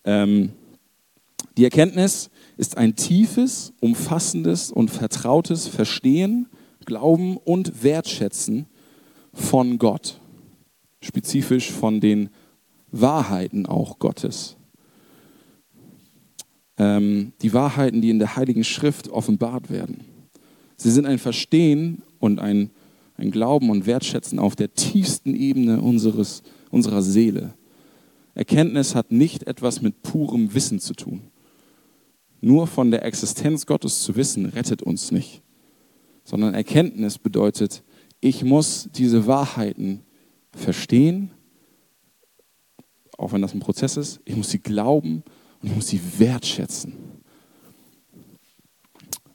Ähm, 0.05 0.51
die 1.57 1.65
Erkenntnis 1.65 2.31
ist 2.57 2.77
ein 2.77 2.97
tiefes, 2.97 3.73
umfassendes 3.81 4.73
und 4.73 4.91
vertrautes 4.91 5.69
Verstehen, 5.69 6.49
Glauben 6.85 7.37
und 7.37 7.85
Wertschätzen 7.85 8.67
von 9.33 9.79
Gott, 9.79 10.19
spezifisch 11.01 11.71
von 11.71 12.01
den 12.01 12.31
Wahrheiten 12.91 13.67
auch 13.67 14.01
Gottes 14.01 14.57
ähm, 16.83 17.33
die 17.43 17.53
Wahrheiten, 17.53 18.01
die 18.01 18.11
in 18.11 18.19
der 18.19 18.35
Heiligen 18.37 18.65
Schrift 18.65 19.09
offenbart 19.09 19.71
werden. 19.71 20.01
Sie 20.77 20.91
sind 20.91 21.07
ein 21.07 21.19
Verstehen 21.19 22.03
und 22.19 22.41
ein, 22.41 22.71
ein 23.17 23.31
Glauben 23.31 23.71
und 23.71 23.87
Wertschätzen 23.87 24.39
auf 24.39 24.57
der 24.57 24.75
tiefsten 24.75 25.35
Ebene 25.35 25.81
unseres, 25.81 26.43
unserer 26.71 27.03
Seele. 27.03 27.55
Erkenntnis 28.35 28.95
hat 28.95 29.13
nicht 29.13 29.45
etwas 29.45 29.81
mit 29.81 30.03
purem 30.03 30.55
Wissen 30.55 30.81
zu 30.81 30.95
tun. 30.95 31.21
Nur 32.41 32.67
von 32.67 32.91
der 32.91 33.05
Existenz 33.05 33.67
Gottes 33.67 34.03
zu 34.03 34.17
wissen, 34.17 34.47
rettet 34.47 34.83
uns 34.83 35.13
nicht. 35.13 35.43
Sondern 36.25 36.55
Erkenntnis 36.55 37.19
bedeutet, 37.19 37.85
ich 38.21 38.43
muss 38.43 38.89
diese 38.93 39.27
Wahrheiten 39.27 40.01
verstehen, 40.53 41.31
auch 43.19 43.33
wenn 43.33 43.43
das 43.43 43.55
ein 43.55 43.61
Prozess 43.61 43.97
ist. 43.97 44.21
Ich 44.25 44.35
muss 44.35 44.51
sie 44.51 44.59
glauben 44.59 45.23
ich 45.63 45.75
muss 45.75 45.89
sie 45.89 46.01
wertschätzen. 46.19 46.95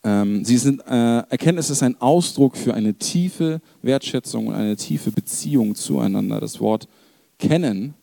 Ähm, 0.03 0.45
sie 0.45 0.57
sind, 0.57 0.81
äh, 0.87 1.19
Erkenntnis 1.29 1.69
ist 1.69 1.83
ein 1.83 1.99
Ausdruck 1.99 2.55
für 2.55 2.73
eine 2.73 2.93
tiefe 2.93 3.61
Wertschätzung 3.81 4.47
und 4.47 4.53
eine 4.53 4.75
tiefe 4.75 5.11
Beziehung 5.11 5.75
zueinander. 5.75 6.39
Das 6.39 6.59
Wort 6.59 6.87
kennen 7.39 7.93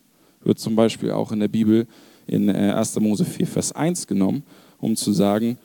wird 0.43 0.59
zum 0.59 0.75
Beispiel 0.75 1.11
auch 1.11 1.31
in 1.31 1.39
der 1.39 1.47
Bibel 1.47 1.87
in 2.27 2.49
äh, 2.49 2.73
1. 2.73 2.99
Mose 2.99 3.25
4, 3.25 3.47
Vers 3.47 3.71
1 3.71 4.07
genommen, 4.07 4.43
um 4.79 4.95
zu 4.95 5.11
sagen, 5.11 5.57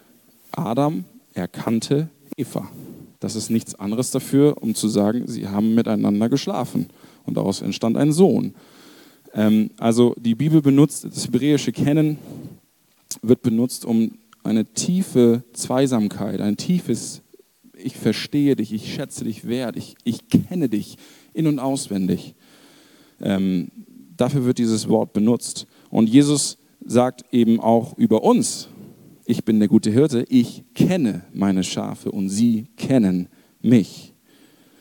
Adam 0.53 1.05
erkannte 1.35 2.09
Eva. 2.37 2.69
Das 3.21 3.37
ist 3.37 3.51
nichts 3.51 3.75
anderes 3.75 4.11
dafür, 4.11 4.57
um 4.63 4.75
zu 4.75 4.89
sagen, 4.89 5.27
sie 5.27 5.47
haben 5.47 5.75
miteinander 5.75 6.29
geschlafen. 6.29 6.87
Und 7.27 7.37
daraus 7.37 7.61
entstand 7.61 7.99
ein 7.99 8.13
Sohn. 8.13 8.55
Ähm, 9.35 9.71
also 9.77 10.15
die 10.19 10.35
Bibel 10.35 10.63
benutzt 10.63 11.05
das 11.05 11.27
hebräische 11.27 11.73
Kennen 11.73 12.19
wird 13.23 13.43
benutzt, 13.43 13.85
um 13.85 14.19
eine 14.43 14.65
tiefe 14.65 15.45
Zweisamkeit, 15.53 16.41
ein 16.41 16.57
tiefes 16.57 17.23
Ich 17.77 17.97
verstehe 17.97 18.57
dich, 18.57 18.73
ich 18.73 18.93
schätze 18.93 19.25
dich 19.25 19.47
wert, 19.47 19.77
ich, 19.77 19.97
ich 20.05 20.29
kenne 20.29 20.69
dich 20.69 20.97
in 21.33 21.47
und 21.47 21.59
auswendig. 21.59 22.35
Ähm, 23.21 23.71
dafür 24.17 24.45
wird 24.45 24.59
dieses 24.59 24.89
Wort 24.89 25.13
benutzt. 25.13 25.67
Und 25.91 26.09
Jesus 26.09 26.59
sagt 26.85 27.25
eben 27.33 27.61
auch 27.61 27.97
über 27.99 28.23
uns, 28.23 28.69
ich 29.25 29.45
bin 29.45 29.59
der 29.61 29.69
gute 29.69 29.91
Hirte, 29.91 30.25
ich 30.29 30.65
kenne 30.75 31.23
meine 31.33 31.63
Schafe 31.63 32.11
und 32.11 32.29
sie 32.29 32.67
kennen 32.77 33.29
mich. 33.63 34.15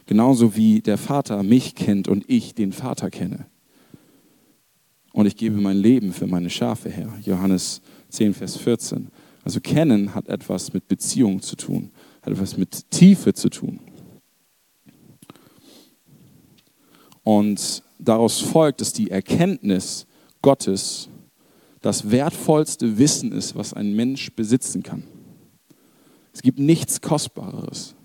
Genauso 0.05 0.55
wie 0.55 0.81
der 0.81 0.97
Vater 0.97 1.43
mich 1.43 1.75
kennt 1.75 2.07
und 2.07 2.27
ich 2.27 2.55
den 2.55 2.71
Vater 2.71 3.11
kenne. 3.11 3.45
Und 5.13 5.25
ich 5.25 5.35
gebe 5.35 5.57
mein 5.57 5.77
Leben 5.77 6.13
für 6.13 6.27
meine 6.27 6.49
Schafe 6.49 6.89
her. 6.89 7.13
Johannes 7.23 7.81
10, 8.09 8.33
Vers 8.33 8.57
14. 8.57 9.09
Also 9.43 9.59
kennen 9.61 10.13
hat 10.13 10.27
etwas 10.27 10.73
mit 10.73 10.87
Beziehung 10.87 11.41
zu 11.41 11.55
tun, 11.55 11.91
hat 12.21 12.33
etwas 12.33 12.57
mit 12.57 12.89
Tiefe 12.91 13.33
zu 13.33 13.49
tun. 13.49 13.79
Und 17.23 17.83
daraus 17.99 18.39
folgt, 18.41 18.81
dass 18.81 18.93
die 18.93 19.11
Erkenntnis 19.11 20.05
Gottes 20.41 21.09
das 21.81 22.11
wertvollste 22.11 22.97
Wissen 22.97 23.31
ist, 23.31 23.55
was 23.55 23.73
ein 23.73 23.95
Mensch 23.95 24.33
besitzen 24.33 24.83
kann. 24.83 25.03
Es 26.33 26.41
gibt 26.41 26.59
nichts 26.59 27.01
Kostbareres. 27.01 27.95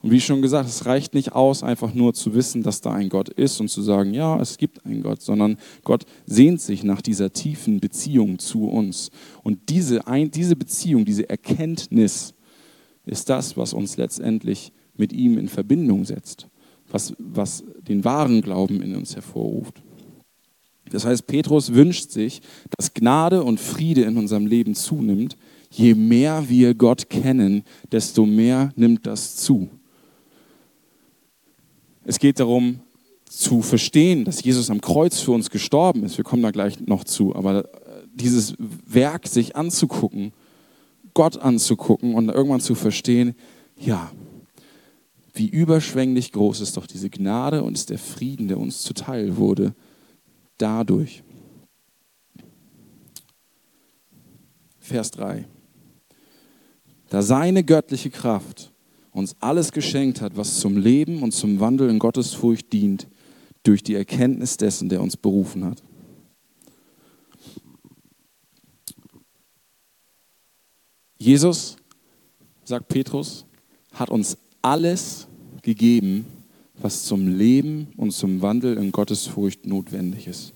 Und 0.00 0.12
wie 0.12 0.20
schon 0.20 0.42
gesagt, 0.42 0.68
es 0.68 0.86
reicht 0.86 1.14
nicht 1.14 1.32
aus, 1.32 1.64
einfach 1.64 1.92
nur 1.92 2.14
zu 2.14 2.32
wissen, 2.34 2.62
dass 2.62 2.80
da 2.80 2.92
ein 2.92 3.08
Gott 3.08 3.28
ist 3.30 3.60
und 3.60 3.68
zu 3.68 3.82
sagen, 3.82 4.14
ja, 4.14 4.40
es 4.40 4.56
gibt 4.56 4.86
einen 4.86 5.02
Gott, 5.02 5.22
sondern 5.22 5.56
Gott 5.82 6.04
sehnt 6.24 6.60
sich 6.60 6.84
nach 6.84 7.02
dieser 7.02 7.32
tiefen 7.32 7.80
Beziehung 7.80 8.38
zu 8.38 8.68
uns. 8.68 9.10
Und 9.42 9.70
diese, 9.70 10.02
diese 10.32 10.54
Beziehung, 10.54 11.04
diese 11.04 11.28
Erkenntnis 11.28 12.34
ist 13.06 13.28
das, 13.28 13.56
was 13.56 13.72
uns 13.72 13.96
letztendlich 13.96 14.72
mit 14.96 15.12
ihm 15.12 15.36
in 15.36 15.48
Verbindung 15.48 16.04
setzt, 16.04 16.46
was, 16.88 17.14
was 17.18 17.64
den 17.88 18.04
wahren 18.04 18.40
Glauben 18.40 18.82
in 18.82 18.94
uns 18.94 19.16
hervorruft. 19.16 19.82
Das 20.90 21.04
heißt, 21.04 21.26
Petrus 21.26 21.74
wünscht 21.74 22.10
sich, 22.10 22.40
dass 22.76 22.94
Gnade 22.94 23.42
und 23.42 23.58
Friede 23.58 24.02
in 24.02 24.16
unserem 24.16 24.46
Leben 24.46 24.74
zunimmt. 24.74 25.36
Je 25.70 25.94
mehr 25.94 26.48
wir 26.48 26.74
Gott 26.74 27.10
kennen, 27.10 27.64
desto 27.92 28.24
mehr 28.24 28.72
nimmt 28.76 29.06
das 29.06 29.36
zu. 29.36 29.68
Es 32.04 32.18
geht 32.18 32.40
darum 32.40 32.80
zu 33.28 33.62
verstehen, 33.62 34.24
dass 34.24 34.42
Jesus 34.42 34.70
am 34.70 34.80
Kreuz 34.80 35.20
für 35.20 35.32
uns 35.32 35.50
gestorben 35.50 36.04
ist. 36.04 36.16
Wir 36.16 36.24
kommen 36.24 36.42
da 36.42 36.50
gleich 36.50 36.80
noch 36.80 37.04
zu. 37.04 37.34
Aber 37.34 37.64
äh, 37.64 37.68
dieses 38.14 38.54
Werk 38.58 39.26
sich 39.26 39.56
anzugucken, 39.56 40.32
Gott 41.14 41.38
anzugucken 41.38 42.14
und 42.14 42.28
irgendwann 42.28 42.60
zu 42.60 42.74
verstehen, 42.74 43.34
ja, 43.76 44.10
wie 45.34 45.48
überschwänglich 45.48 46.32
groß 46.32 46.60
ist 46.60 46.76
doch 46.76 46.86
diese 46.86 47.10
Gnade 47.10 47.62
und 47.62 47.74
ist 47.74 47.90
der 47.90 47.98
Frieden, 47.98 48.48
der 48.48 48.58
uns 48.58 48.82
zuteil 48.82 49.36
wurde, 49.36 49.74
dadurch. 50.56 51.22
Vers 54.80 55.10
3. 55.12 55.46
Da 57.10 57.22
seine 57.22 57.62
göttliche 57.62 58.10
Kraft 58.10 58.72
uns 59.18 59.36
alles 59.40 59.72
geschenkt 59.72 60.20
hat, 60.20 60.36
was 60.36 60.60
zum 60.60 60.76
Leben 60.76 61.22
und 61.22 61.32
zum 61.32 61.60
Wandel 61.60 61.90
in 61.90 61.98
Gottes 61.98 62.32
Furcht 62.34 62.72
dient, 62.72 63.08
durch 63.62 63.82
die 63.82 63.94
Erkenntnis 63.94 64.56
dessen, 64.56 64.88
der 64.88 65.02
uns 65.02 65.16
berufen 65.16 65.64
hat. 65.64 65.82
Jesus, 71.18 71.76
sagt 72.64 72.88
Petrus, 72.88 73.44
hat 73.92 74.08
uns 74.08 74.38
alles 74.62 75.26
gegeben, 75.62 76.26
was 76.80 77.04
zum 77.04 77.26
Leben 77.26 77.88
und 77.96 78.12
zum 78.12 78.40
Wandel 78.40 78.76
in 78.78 78.92
Gottes 78.92 79.26
Furcht 79.26 79.66
notwendig 79.66 80.28
ist. 80.28 80.52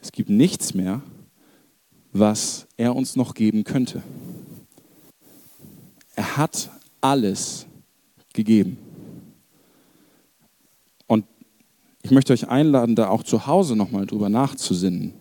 Es 0.00 0.12
gibt 0.12 0.28
nichts 0.28 0.74
mehr, 0.74 1.02
was 2.12 2.66
er 2.76 2.94
uns 2.94 3.16
noch 3.16 3.34
geben 3.34 3.64
könnte. 3.64 4.02
Hat 6.36 6.70
alles 7.00 7.66
gegeben. 8.34 8.78
Und 11.06 11.24
ich 12.02 12.10
möchte 12.10 12.32
euch 12.32 12.48
einladen, 12.48 12.94
da 12.94 13.08
auch 13.08 13.22
zu 13.22 13.46
Hause 13.46 13.76
nochmal 13.76 14.06
drüber 14.06 14.28
nachzusinnen. 14.28 15.14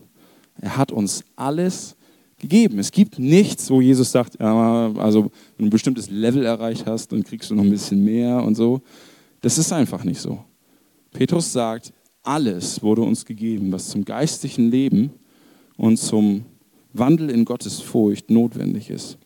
Er 0.60 0.78
hat 0.78 0.92
uns 0.92 1.24
alles 1.36 1.96
gegeben. 2.38 2.80
Es 2.80 2.92
gibt 2.92 3.18
nichts, 3.18 3.70
wo 3.70 3.82
Jesus 3.82 4.12
sagt, 4.12 4.42
also 4.42 5.24
wenn 5.24 5.32
du 5.60 5.66
ein 5.66 5.70
bestimmtes 5.70 6.10
Level 6.10 6.46
erreicht 6.46 6.86
hast, 6.86 7.12
dann 7.12 7.24
kriegst 7.24 7.50
du 7.50 7.56
noch 7.56 7.64
ein 7.64 7.70
bisschen 7.70 8.04
mehr 8.04 8.44
und 8.44 8.56
so. 8.56 8.82
Das 9.42 9.58
ist 9.58 9.72
einfach 9.72 10.04
nicht 10.04 10.20
so. 10.20 10.44
Petrus 11.12 11.54
sagt, 11.54 11.94
alles 12.24 12.82
wurde 12.84 13.04
uns 13.04 13.26
gegeben, 13.26 13.72
was 13.72 13.90
zum 13.90 14.04
geistlichen 14.04 14.70
Leben 14.70 15.12
und 15.78 15.98
zum 15.98 16.46
Wandel 16.94 17.30
in 17.30 17.46
Gottes 17.46 17.80
Furcht 17.80 18.30
notwendig 18.30 18.90
ist. 18.90 19.18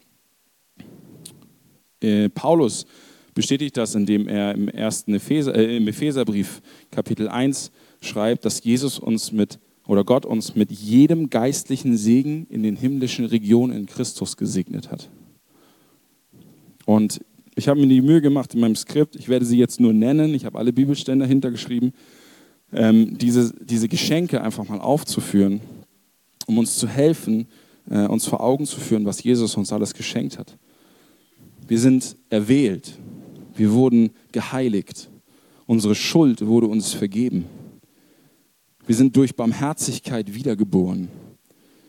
Äh, 2.02 2.30
Paulus 2.30 2.86
bestätigt 3.34 3.78
das, 3.78 3.96
indem 3.96 4.28
er 4.28 4.54
im 4.54 4.68
ersten 4.68 5.14
Epheser, 5.14 5.56
äh, 5.56 5.78
im 5.78 5.88
Epheserbrief 5.88 6.62
Kapitel 6.92 7.28
1 7.28 7.72
schreibt, 8.02 8.46
dass 8.46 8.64
Jesus 8.64 9.00
uns 9.00 9.32
mit 9.32 9.60
oder 9.88 10.04
Gott 10.04 10.26
uns 10.26 10.56
mit 10.56 10.72
jedem 10.72 11.30
geistlichen 11.32 11.98
Segen 11.98 12.46
in 12.50 12.62
den 12.62 12.76
himmlischen 12.76 13.26
Regionen 13.26 13.76
in 13.76 13.86
Christus 13.88 14.38
gesegnet 14.38 14.92
hat. 14.92 15.10
Und 16.86 17.22
ich 17.56 17.68
habe 17.68 17.80
mir 17.80 17.88
die 17.88 18.02
Mühe 18.02 18.22
gemacht 18.22 18.54
in 18.54 18.60
meinem 18.60 18.76
Skript, 18.76 19.16
ich 19.16 19.30
werde 19.30 19.46
sie 19.46 19.58
jetzt 19.58 19.80
nur 19.80 19.92
nennen, 19.94 20.34
ich 20.36 20.46
habe 20.46 20.60
alle 20.60 20.72
Bibelstände 20.72 21.26
dahinter 21.26 21.50
geschrieben, 21.50 21.94
ähm, 22.72 23.18
diese, 23.18 23.54
diese 23.60 23.88
Geschenke 23.88 24.42
einfach 24.42 24.68
mal 24.68 24.80
aufzuführen, 24.80 25.60
um 26.46 26.58
uns 26.60 26.78
zu 26.78 26.88
helfen, 26.88 27.48
äh, 27.90 28.06
uns 28.06 28.28
vor 28.28 28.42
Augen 28.42 28.66
zu 28.66 28.80
führen, 28.80 29.06
was 29.06 29.24
Jesus 29.24 29.58
uns 29.58 29.74
alles 29.74 29.94
geschenkt 29.94 30.38
hat. 30.38 30.58
Wir 31.70 31.80
sind 31.80 32.18
erwählt, 32.32 32.98
wir 33.56 33.72
wurden 33.74 34.10
geheiligt, 34.32 35.12
unsere 35.68 35.94
Schuld 35.94 36.44
wurde 36.48 36.66
uns 36.66 36.94
vergeben. 36.94 37.46
Wir 38.88 38.96
sind 38.96 39.16
durch 39.16 39.36
Barmherzigkeit 39.36 40.34
wiedergeboren. 40.34 41.10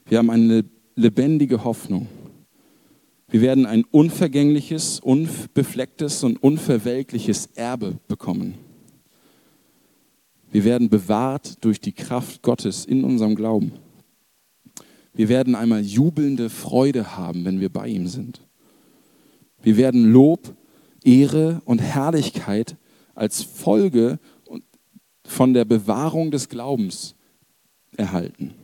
Wir 0.04 0.18
haben 0.18 0.28
eine 0.28 0.66
lebendige 0.96 1.64
Hoffnung. 1.64 2.08
Wir 3.30 3.40
werden 3.40 3.64
ein 3.64 3.84
unvergängliches, 3.84 5.00
unbeflecktes 5.00 6.24
und 6.24 6.42
unverwelkliches 6.42 7.46
Erbe 7.54 7.96
bekommen. 8.06 8.56
Wir 10.52 10.64
werden 10.64 10.90
bewahrt 10.90 11.64
durch 11.64 11.80
die 11.80 11.92
Kraft 11.92 12.42
Gottes 12.42 12.84
in 12.84 13.02
unserem 13.02 13.34
Glauben. 13.34 13.72
Wir 15.14 15.30
werden 15.30 15.54
einmal 15.54 15.80
jubelnde 15.80 16.50
Freude 16.50 17.16
haben, 17.16 17.46
wenn 17.46 17.60
wir 17.60 17.70
bei 17.70 17.88
ihm 17.88 18.08
sind. 18.08 18.42
Wir 19.62 19.76
werden 19.76 20.12
Lob, 20.12 20.54
Ehre 21.04 21.60
und 21.64 21.78
Herrlichkeit 21.80 22.76
als 23.14 23.42
Folge 23.42 24.18
von 25.24 25.54
der 25.54 25.64
Bewahrung 25.64 26.30
des 26.30 26.48
Glaubens 26.48 27.14
erhalten. 27.96 28.54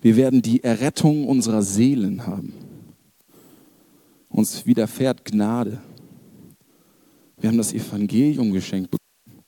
Wir 0.00 0.16
werden 0.16 0.40
die 0.40 0.64
Errettung 0.64 1.28
unserer 1.28 1.62
Seelen 1.62 2.26
haben. 2.26 2.54
Uns 4.28 4.64
widerfährt 4.64 5.24
Gnade. 5.24 5.80
Wir 7.38 7.50
haben 7.50 7.58
das 7.58 7.72
Evangelium 7.72 8.52
geschenkt 8.52 8.90
bekommen. 8.90 9.44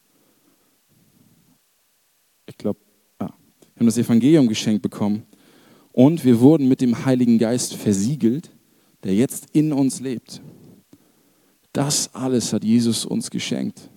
Ich 2.47 2.59
glaube, 2.59 2.81
ja. 3.21 3.29
wir 3.29 3.81
haben 3.81 3.87
das 3.87 3.99
Evangelium 3.99 4.49
geschenkt 4.49 4.83
bekommen. 4.83 5.23
Und 5.93 6.25
wir 6.25 6.41
wurden 6.41 6.69
mit 6.69 6.81
dem 6.81 7.05
Heiligen 7.05 7.39
Geist 7.39 7.75
versiegelt, 7.75 8.51
der 9.05 9.15
jetzt 9.15 9.47
in 9.53 9.73
uns 9.73 10.01
lebt. 10.01 10.43
Das 11.73 12.15
alles 12.15 12.53
hat 12.53 12.65
Jesus 12.65 13.05
uns 13.05 13.31
geschenkt. 13.31 13.91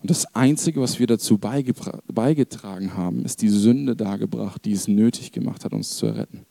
Und 0.00 0.10
das 0.10 0.34
Einzige, 0.34 0.80
was 0.80 0.98
wir 0.98 1.06
dazu 1.06 1.38
beigetragen 1.38 2.94
haben, 2.94 3.24
ist 3.24 3.42
die 3.42 3.48
Sünde 3.48 3.96
dargebracht, 3.96 4.64
die 4.64 4.72
es 4.72 4.88
nötig 4.88 5.32
gemacht 5.32 5.64
hat, 5.64 5.72
uns 5.72 5.96
zu 5.96 6.06
erretten. 6.06 6.46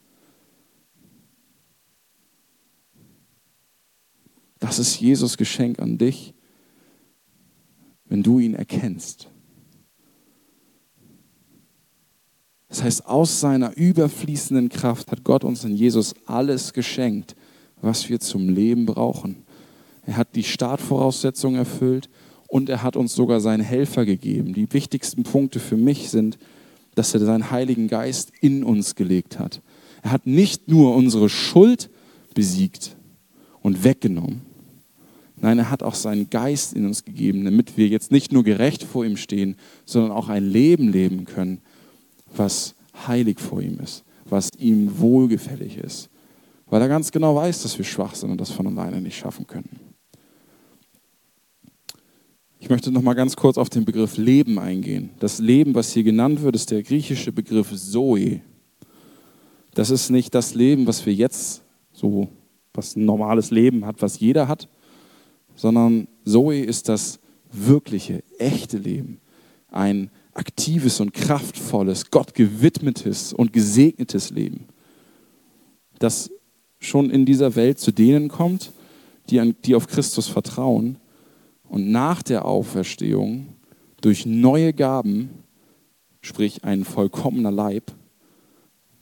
Das 4.59 4.77
ist 4.77 4.99
Jesus 4.99 5.37
Geschenk 5.37 5.79
an 5.79 5.97
dich, 5.97 6.33
wenn 8.05 8.21
du 8.21 8.39
ihn 8.39 8.53
erkennst. 8.53 9.29
Das 12.67 12.83
heißt, 12.83 13.05
aus 13.07 13.39
seiner 13.39 13.75
überfließenden 13.75 14.69
Kraft 14.69 15.11
hat 15.11 15.23
Gott 15.23 15.43
uns 15.43 15.63
in 15.63 15.75
Jesus 15.75 16.13
alles 16.27 16.73
geschenkt, 16.73 17.35
was 17.81 18.09
wir 18.09 18.19
zum 18.19 18.49
Leben 18.49 18.85
brauchen. 18.85 19.37
Er 20.05 20.17
hat 20.17 20.35
die 20.35 20.43
Startvoraussetzungen 20.43 21.57
erfüllt 21.57 22.09
und 22.47 22.69
er 22.69 22.83
hat 22.83 22.95
uns 22.95 23.13
sogar 23.13 23.39
seinen 23.41 23.63
Helfer 23.63 24.05
gegeben. 24.05 24.53
Die 24.53 24.71
wichtigsten 24.73 25.23
Punkte 25.23 25.59
für 25.59 25.77
mich 25.77 26.09
sind, 26.09 26.37
dass 26.95 27.13
er 27.13 27.19
seinen 27.19 27.51
Heiligen 27.51 27.87
Geist 27.87 28.31
in 28.41 28.63
uns 28.63 28.95
gelegt 28.95 29.39
hat. 29.39 29.61
Er 30.01 30.11
hat 30.11 30.25
nicht 30.25 30.67
nur 30.67 30.95
unsere 30.95 31.29
Schuld 31.29 31.89
besiegt 32.33 32.95
und 33.61 33.83
weggenommen. 33.83 34.41
Nein, 35.41 35.59
er 35.59 35.71
hat 35.71 35.83
auch 35.83 35.95
seinen 35.95 36.29
Geist 36.29 36.73
in 36.73 36.85
uns 36.85 37.05
gegeben, 37.05 37.45
damit 37.45 37.77
wir 37.77 37.87
jetzt 37.87 38.11
nicht 38.11 38.31
nur 38.31 38.43
gerecht 38.43 38.83
vor 38.83 39.05
ihm 39.05 39.15
stehen, 39.15 39.55
sondern 39.85 40.11
auch 40.11 40.27
ein 40.27 40.45
Leben 40.45 40.91
leben 40.91 41.25
können, 41.25 41.61
was 42.35 42.75
heilig 43.07 43.39
vor 43.39 43.61
ihm 43.61 43.79
ist, 43.79 44.03
was 44.25 44.49
ihm 44.57 44.99
wohlgefällig 44.99 45.77
ist, 45.77 46.08
weil 46.69 46.81
er 46.81 46.87
ganz 46.87 47.11
genau 47.11 47.35
weiß, 47.35 47.63
dass 47.63 47.77
wir 47.77 47.85
schwach 47.85 48.15
sind 48.15 48.31
und 48.31 48.39
das 48.39 48.51
von 48.51 48.67
alleine 48.67 49.01
nicht 49.01 49.17
schaffen 49.17 49.47
können. 49.47 49.79
Ich 52.59 52.69
möchte 52.69 52.91
noch 52.91 53.01
mal 53.01 53.13
ganz 53.13 53.35
kurz 53.35 53.57
auf 53.57 53.69
den 53.69 53.85
Begriff 53.85 54.17
Leben 54.17 54.59
eingehen. 54.59 55.11
Das 55.19 55.39
Leben, 55.39 55.75
was 55.75 55.93
hier 55.93 56.03
genannt 56.03 56.41
wird, 56.41 56.55
ist 56.55 56.71
der 56.71 56.83
griechische 56.83 57.31
Begriff 57.31 57.73
Zoe. 57.75 58.41
Das 59.73 59.89
ist 59.89 60.09
nicht 60.09 60.35
das 60.35 60.55
Leben, 60.55 60.85
was 60.85 61.05
wir 61.05 61.13
jetzt 61.13 61.63
so, 61.93 62.27
was 62.73 62.95
ein 62.95 63.05
normales 63.05 63.49
Leben 63.49 63.85
hat, 63.85 64.01
was 64.01 64.19
jeder 64.19 64.47
hat, 64.47 64.67
sondern 65.55 66.07
Zoe 66.25 66.59
ist 66.59 66.89
das 66.89 67.19
wirkliche, 67.51 68.23
echte 68.37 68.77
Leben. 68.77 69.21
Ein 69.69 70.11
aktives 70.33 70.99
und 70.99 71.13
kraftvolles, 71.13 72.11
Gott 72.11 72.33
gewidmetes 72.33 73.33
und 73.33 73.53
gesegnetes 73.53 74.31
Leben, 74.31 74.65
das 75.99 76.29
schon 76.79 77.09
in 77.09 77.25
dieser 77.25 77.55
Welt 77.55 77.79
zu 77.79 77.91
denen 77.91 78.29
kommt, 78.29 78.71
die, 79.29 79.39
an, 79.39 79.55
die 79.65 79.75
auf 79.75 79.87
Christus 79.87 80.27
vertrauen 80.27 80.97
und 81.67 81.91
nach 81.91 82.23
der 82.23 82.45
Auferstehung 82.45 83.47
durch 84.01 84.25
neue 84.25 84.73
Gaben, 84.73 85.29
sprich 86.21 86.63
ein 86.63 86.83
vollkommener 86.83 87.51
Leib, 87.51 87.91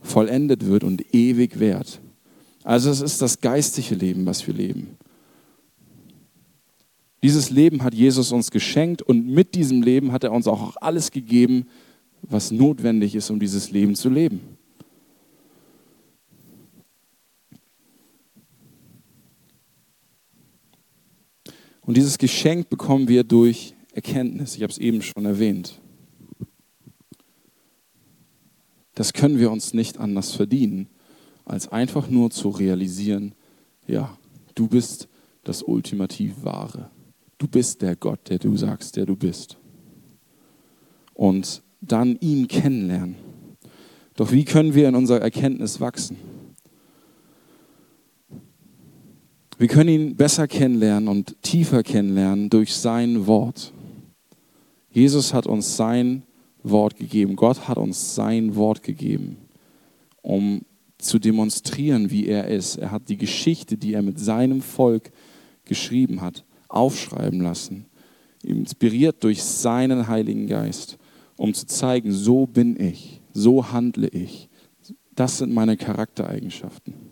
vollendet 0.01 0.65
wird 0.65 0.83
und 0.83 1.13
ewig 1.13 1.59
währt. 1.59 1.99
Also 2.63 2.89
es 2.89 3.01
ist 3.01 3.21
das 3.21 3.39
geistliche 3.41 3.95
Leben, 3.95 4.25
was 4.25 4.45
wir 4.45 4.53
leben. 4.53 4.97
Dieses 7.23 7.49
Leben 7.49 7.83
hat 7.83 7.93
Jesus 7.93 8.31
uns 8.31 8.51
geschenkt 8.51 9.01
und 9.01 9.27
mit 9.27 9.55
diesem 9.55 9.81
Leben 9.81 10.11
hat 10.11 10.23
er 10.23 10.31
uns 10.31 10.47
auch 10.47 10.75
alles 10.77 11.11
gegeben, 11.11 11.65
was 12.21 12.51
notwendig 12.51 13.15
ist, 13.15 13.29
um 13.29 13.39
dieses 13.39 13.71
Leben 13.71 13.95
zu 13.95 14.09
leben. 14.09 14.56
Und 21.87 21.95
dieses 21.95 22.17
Geschenk 22.17 22.69
bekommen 22.69 23.07
wir 23.07 23.23
durch 23.23 23.73
Erkenntnis. 23.93 24.57
Ich 24.57 24.61
habe 24.61 24.73
es 24.73 24.77
eben 24.77 25.01
schon 25.01 25.23
erwähnt. 25.23 25.79
Das 28.93 29.13
können 29.13 29.39
wir 29.39 29.49
uns 29.49 29.73
nicht 29.73 29.97
anders 29.97 30.33
verdienen, 30.33 30.89
als 31.45 31.69
einfach 31.69 32.09
nur 32.09 32.29
zu 32.29 32.49
realisieren, 32.49 33.35
ja, 33.87 34.17
du 34.53 34.67
bist 34.67 35.07
das 35.45 35.63
ultimativ 35.63 36.33
Wahre. 36.43 36.91
Du 37.37 37.47
bist 37.47 37.81
der 37.81 37.95
Gott, 37.95 38.19
der 38.27 38.39
du 38.39 38.57
sagst, 38.57 38.97
der 38.97 39.05
du 39.05 39.15
bist. 39.15 39.57
Und 41.13 41.63
dann 41.79 42.17
ihn 42.19 42.49
kennenlernen. 42.49 43.15
Doch 44.17 44.33
wie 44.33 44.43
können 44.43 44.75
wir 44.75 44.89
in 44.89 44.95
unserer 44.95 45.21
Erkenntnis 45.21 45.79
wachsen? 45.79 46.17
Wir 49.59 49.67
können 49.67 49.89
ihn 49.89 50.15
besser 50.15 50.47
kennenlernen 50.47 51.09
und 51.09 51.41
tiefer 51.41 51.81
kennenlernen 51.81 52.51
durch 52.51 52.75
sein 52.75 53.25
Wort. 53.25 53.73
Jesus 54.91 55.33
hat 55.33 55.47
uns 55.47 55.75
sein 55.75 56.21
Wort 56.61 56.95
gegeben. 56.95 57.35
Gott 57.35 57.67
hat 57.67 57.79
uns 57.79 58.13
sein 58.13 58.55
Wort 58.55 58.83
gegeben, 58.83 59.37
um 60.21 60.61
zu 60.99 61.17
demonstrieren, 61.17 62.11
wie 62.11 62.27
er 62.27 62.47
ist. 62.49 62.77
Er 62.77 62.91
hat 62.91 63.09
die 63.09 63.17
Geschichte, 63.17 63.77
die 63.77 63.93
er 63.93 64.03
mit 64.03 64.19
seinem 64.19 64.61
Volk 64.61 65.11
geschrieben 65.65 66.21
hat, 66.21 66.45
aufschreiben 66.67 67.41
lassen, 67.41 67.85
inspiriert 68.43 69.23
durch 69.23 69.41
seinen 69.41 70.07
Heiligen 70.07 70.45
Geist, 70.45 70.99
um 71.35 71.55
zu 71.55 71.65
zeigen, 71.65 72.11
so 72.11 72.45
bin 72.45 72.79
ich, 72.79 73.21
so 73.33 73.71
handle 73.71 74.07
ich. 74.09 74.49
Das 75.15 75.39
sind 75.39 75.51
meine 75.51 75.77
Charaktereigenschaften. 75.77 77.06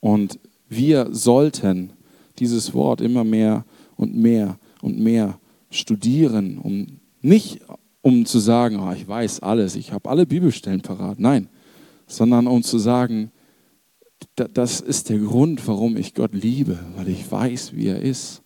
Und 0.00 0.38
wir 0.68 1.08
sollten 1.12 1.92
dieses 2.38 2.74
Wort 2.74 3.00
immer 3.00 3.24
mehr 3.24 3.64
und 3.96 4.16
mehr 4.16 4.58
und 4.80 4.98
mehr 4.98 5.38
studieren, 5.70 6.58
um 6.58 7.00
nicht 7.20 7.60
um 8.02 8.24
zu 8.24 8.38
sagen, 8.38 8.80
oh, 8.80 8.92
ich 8.92 9.06
weiß 9.06 9.40
alles, 9.40 9.76
ich 9.76 9.92
habe 9.92 10.08
alle 10.08 10.26
Bibelstellen 10.26 10.80
parat. 10.80 11.20
Nein, 11.20 11.48
sondern 12.06 12.46
um 12.46 12.62
zu 12.62 12.78
sagen, 12.78 13.30
das 14.34 14.80
ist 14.80 15.08
der 15.08 15.18
Grund, 15.18 15.66
warum 15.66 15.96
ich 15.96 16.14
Gott 16.14 16.32
liebe, 16.32 16.78
weil 16.96 17.08
ich 17.08 17.30
weiß, 17.30 17.74
wie 17.74 17.88
er 17.88 18.00
ist. 18.00 18.42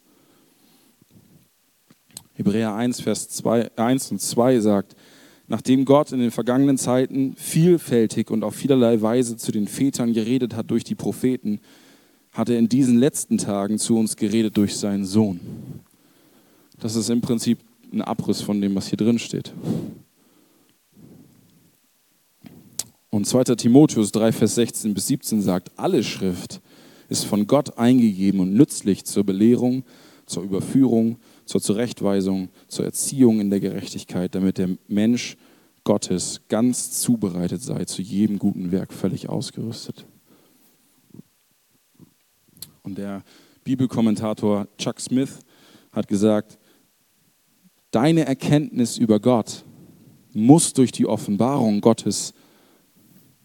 Hebräer 2.34 2.74
1, 2.74 3.00
Vers 3.00 3.28
2, 3.28 3.76
1 3.76 4.10
und 4.12 4.20
2 4.20 4.60
sagt, 4.60 4.96
Nachdem 5.46 5.84
Gott 5.84 6.12
in 6.12 6.20
den 6.20 6.30
vergangenen 6.30 6.78
Zeiten 6.78 7.34
vielfältig 7.36 8.30
und 8.30 8.44
auf 8.44 8.54
vielerlei 8.54 9.02
Weise 9.02 9.36
zu 9.36 9.52
den 9.52 9.68
Vätern 9.68 10.14
geredet 10.14 10.54
hat 10.54 10.70
durch 10.70 10.84
die 10.84 10.94
Propheten, 10.94 11.60
hat 12.32 12.48
er 12.48 12.58
in 12.58 12.68
diesen 12.68 12.98
letzten 12.98 13.38
Tagen 13.38 13.78
zu 13.78 13.96
uns 13.98 14.16
geredet 14.16 14.56
durch 14.56 14.76
seinen 14.76 15.04
Sohn. 15.04 15.40
Das 16.80 16.96
ist 16.96 17.10
im 17.10 17.20
Prinzip 17.20 17.58
ein 17.92 18.02
Abriss 18.02 18.40
von 18.40 18.60
dem, 18.60 18.74
was 18.74 18.88
hier 18.88 18.96
drin 18.96 19.18
steht. 19.18 19.52
Und 23.10 23.26
2. 23.26 23.44
Timotheus 23.54 24.10
3, 24.10 24.32
Vers 24.32 24.56
16 24.56 24.92
bis 24.92 25.06
17 25.06 25.40
sagt, 25.40 25.70
alle 25.76 26.02
Schrift 26.02 26.60
ist 27.08 27.24
von 27.26 27.46
Gott 27.46 27.78
eingegeben 27.78 28.40
und 28.40 28.54
nützlich 28.54 29.04
zur 29.04 29.22
Belehrung, 29.22 29.84
zur 30.26 30.42
Überführung, 30.42 31.18
zur 31.44 31.60
Zurechtweisung, 31.60 32.48
zur 32.68 32.84
Erziehung 32.84 33.40
in 33.40 33.50
der 33.50 33.60
Gerechtigkeit, 33.60 34.34
damit 34.34 34.58
der 34.58 34.70
Mensch 34.88 35.36
Gottes 35.84 36.40
ganz 36.48 37.00
zubereitet 37.00 37.62
sei, 37.62 37.84
zu 37.84 38.00
jedem 38.00 38.38
guten 38.38 38.72
Werk 38.72 38.92
völlig 38.92 39.28
ausgerüstet. 39.28 40.06
Und 42.82 42.98
der 42.98 43.22
Bibelkommentator 43.64 44.66
Chuck 44.78 45.00
Smith 45.00 45.40
hat 45.92 46.08
gesagt, 46.08 46.58
deine 47.90 48.26
Erkenntnis 48.26 48.98
über 48.98 49.20
Gott 49.20 49.64
muss 50.32 50.72
durch 50.72 50.92
die 50.92 51.06
Offenbarung 51.06 51.80
Gottes 51.80 52.34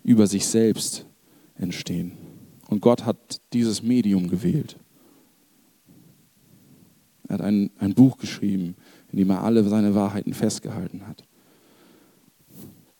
über 0.04 0.28
sich 0.28 0.46
selbst 0.48 1.06
entstehen. 1.56 2.14
Und 2.68 2.82
Gott 2.82 3.06
hat 3.06 3.42
dieses 3.54 3.84
Medium 3.84 4.28
gewählt. 4.28 4.78
Er 7.30 7.36
hat 7.36 7.42
ein, 7.42 7.70
ein 7.78 7.94
Buch 7.94 8.18
geschrieben, 8.18 8.76
in 9.12 9.20
dem 9.20 9.30
er 9.30 9.44
alle 9.44 9.63
seine 9.63 9.96
Wahrheiten 9.96 10.34
festgehalten 10.34 11.08
hat. 11.08 11.24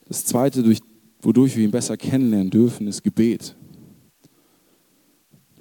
Das 0.08 0.24
Zweite, 0.24 0.64
durch, 0.64 0.80
wodurch 1.22 1.58
wir 1.58 1.64
ihn 1.64 1.72
besser 1.72 1.98
kennenlernen 1.98 2.52
dürfen, 2.52 2.88
ist 2.88 3.04
Gebet. 3.04 3.56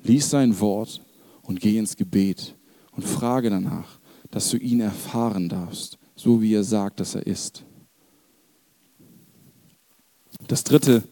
Lies 0.04 0.30
sein 0.30 0.60
Wort 0.60 1.02
und 1.42 1.60
geh 1.60 1.78
ins 1.78 1.96
Gebet 1.96 2.56
und 2.92 3.04
frage 3.04 3.50
danach, 3.50 3.98
dass 4.30 4.50
du 4.50 4.58
ihn 4.58 4.80
erfahren 4.80 5.48
darfst, 5.48 5.98
so 6.14 6.42
wie 6.42 6.54
er 6.54 6.64
sagt, 6.64 7.00
dass 7.00 7.14
er 7.14 7.26
ist. 7.26 7.64
Das 10.46 10.62
Dritte 10.62 11.02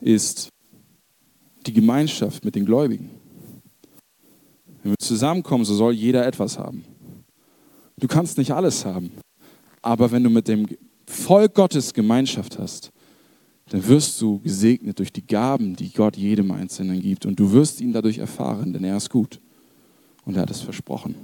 ist 0.00 0.48
die 1.66 1.72
Gemeinschaft 1.74 2.44
mit 2.44 2.54
den 2.54 2.64
Gläubigen. 2.64 3.10
Wenn 4.86 4.92
wir 4.92 4.98
zusammenkommen, 4.98 5.64
so 5.64 5.74
soll 5.74 5.94
jeder 5.94 6.24
etwas 6.24 6.60
haben. 6.60 6.84
Du 7.98 8.06
kannst 8.06 8.38
nicht 8.38 8.52
alles 8.52 8.84
haben. 8.84 9.10
Aber 9.82 10.12
wenn 10.12 10.22
du 10.22 10.30
mit 10.30 10.46
dem 10.46 10.68
Volk 11.08 11.54
Gottes 11.54 11.92
Gemeinschaft 11.92 12.56
hast, 12.60 12.92
dann 13.68 13.84
wirst 13.88 14.20
du 14.20 14.38
gesegnet 14.38 15.00
durch 15.00 15.12
die 15.12 15.26
Gaben, 15.26 15.74
die 15.74 15.92
Gott 15.92 16.16
jedem 16.16 16.52
Einzelnen 16.52 17.00
gibt. 17.00 17.26
Und 17.26 17.40
du 17.40 17.50
wirst 17.50 17.80
ihn 17.80 17.92
dadurch 17.92 18.18
erfahren, 18.18 18.72
denn 18.72 18.84
er 18.84 18.96
ist 18.96 19.10
gut. 19.10 19.40
Und 20.24 20.36
er 20.36 20.42
hat 20.42 20.52
es 20.52 20.60
versprochen. 20.60 21.16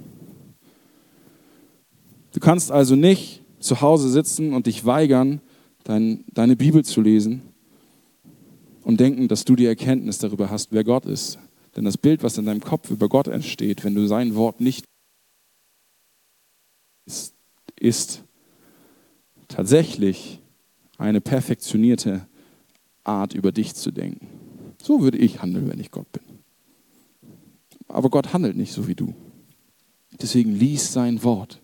Du 2.33 2.41
kannst 2.41 2.69
also 2.69 2.97
nicht 2.97 3.43
zu 3.59 3.79
Hause 3.79 4.09
sitzen 4.09 4.53
und 4.53 4.67
dich 4.67 4.83
weigern, 4.83 5.39
dein, 5.85 6.25
deine 6.33 6.57
Bibel 6.57 6.83
zu 6.83 6.99
lesen 6.99 7.43
und 8.81 8.99
denken, 8.99 9.29
dass 9.29 9.45
du 9.45 9.55
die 9.55 9.67
Erkenntnis 9.67 10.17
darüber 10.17 10.49
hast, 10.49 10.73
wer 10.73 10.83
Gott 10.83 11.05
ist. 11.05 11.39
Denn 11.75 11.85
das 11.85 11.97
Bild, 11.97 12.23
was 12.23 12.37
in 12.37 12.45
deinem 12.45 12.61
Kopf 12.61 12.91
über 12.91 13.09
Gott 13.09 13.27
entsteht, 13.27 13.83
wenn 13.83 13.95
du 13.95 14.07
sein 14.07 14.35
Wort 14.35 14.61
nicht 14.61 14.85
ist, 17.05 17.33
ist 17.75 18.23
tatsächlich 19.47 20.39
eine 20.97 21.21
perfektionierte 21.21 22.25
Art, 23.03 23.33
über 23.33 23.51
dich 23.51 23.75
zu 23.75 23.91
denken. 23.91 24.27
So 24.81 25.01
würde 25.01 25.17
ich 25.17 25.41
handeln, 25.41 25.69
wenn 25.69 25.79
ich 25.79 25.91
Gott 25.91 26.09
bin. 26.11 26.23
Aber 27.87 28.09
Gott 28.09 28.33
handelt 28.33 28.55
nicht 28.55 28.73
so 28.73 28.87
wie 28.87 28.95
du. 28.95 29.13
Deswegen 30.21 30.55
lies 30.55 30.93
sein 30.93 31.23
Wort. 31.23 31.59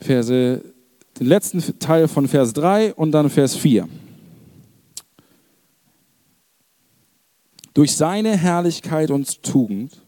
Verse, 0.00 0.62
den 1.18 1.26
letzten 1.26 1.78
Teil 1.78 2.08
von 2.08 2.28
Vers 2.28 2.52
3 2.54 2.94
und 2.94 3.12
dann 3.12 3.28
Vers 3.28 3.56
4. 3.56 3.88
durch 7.78 7.94
seine 7.94 8.36
Herrlichkeit 8.36 9.12
und 9.12 9.44
Tugend, 9.44 10.04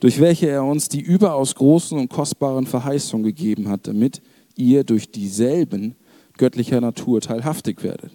durch 0.00 0.20
welche 0.20 0.46
er 0.46 0.64
uns 0.64 0.88
die 0.88 1.02
überaus 1.02 1.54
großen 1.54 1.98
und 1.98 2.08
kostbaren 2.08 2.66
Verheißungen 2.66 3.24
gegeben 3.24 3.68
hat, 3.68 3.86
damit 3.86 4.22
ihr 4.56 4.84
durch 4.84 5.10
dieselben 5.10 5.96
göttlicher 6.38 6.80
Natur 6.80 7.20
teilhaftig 7.20 7.82
werdet. 7.82 8.10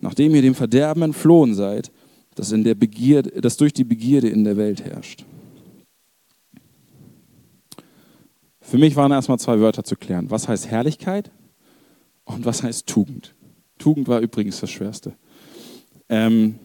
Nachdem 0.00 0.34
ihr 0.34 0.42
dem 0.42 0.56
Verderben 0.56 1.02
entflohen 1.02 1.54
seid, 1.54 1.92
das, 2.34 2.50
in 2.50 2.64
der 2.64 2.74
Begierde, 2.74 3.40
das 3.40 3.56
durch 3.56 3.72
die 3.72 3.84
Begierde 3.84 4.30
in 4.30 4.42
der 4.42 4.56
Welt 4.56 4.84
herrscht. 4.84 5.24
Für 8.62 8.78
mich 8.78 8.96
waren 8.96 9.12
erstmal 9.12 9.38
zwei 9.38 9.60
Wörter 9.60 9.84
zu 9.84 9.94
klären. 9.94 10.28
Was 10.28 10.48
heißt 10.48 10.66
Herrlichkeit 10.66 11.30
und 12.24 12.44
was 12.46 12.64
heißt 12.64 12.88
Tugend? 12.88 13.36
Tugend 13.78 14.08
war 14.08 14.18
übrigens 14.18 14.58
das 14.58 14.72
Schwerste. 14.72 15.14
Ähm, 16.08 16.58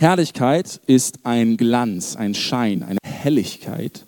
Herrlichkeit 0.00 0.80
ist 0.86 1.26
ein 1.26 1.58
Glanz, 1.58 2.16
ein 2.16 2.32
Schein, 2.32 2.82
eine 2.82 3.00
Helligkeit, 3.04 4.06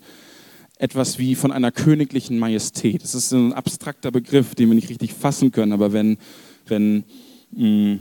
etwas 0.79 1.19
wie 1.19 1.35
von 1.35 1.51
einer 1.51 1.71
königlichen 1.71 2.39
Majestät. 2.39 3.03
Das 3.03 3.13
ist 3.13 3.31
ein 3.31 3.53
abstrakter 3.53 4.09
Begriff, 4.09 4.55
den 4.55 4.69
wir 4.69 4.75
nicht 4.75 4.89
richtig 4.89 5.13
fassen 5.13 5.51
können, 5.51 5.71
aber 5.71 5.93
wenn, 5.93 6.17
wenn 6.65 7.03
mh, 7.51 7.67
mm, 7.67 7.99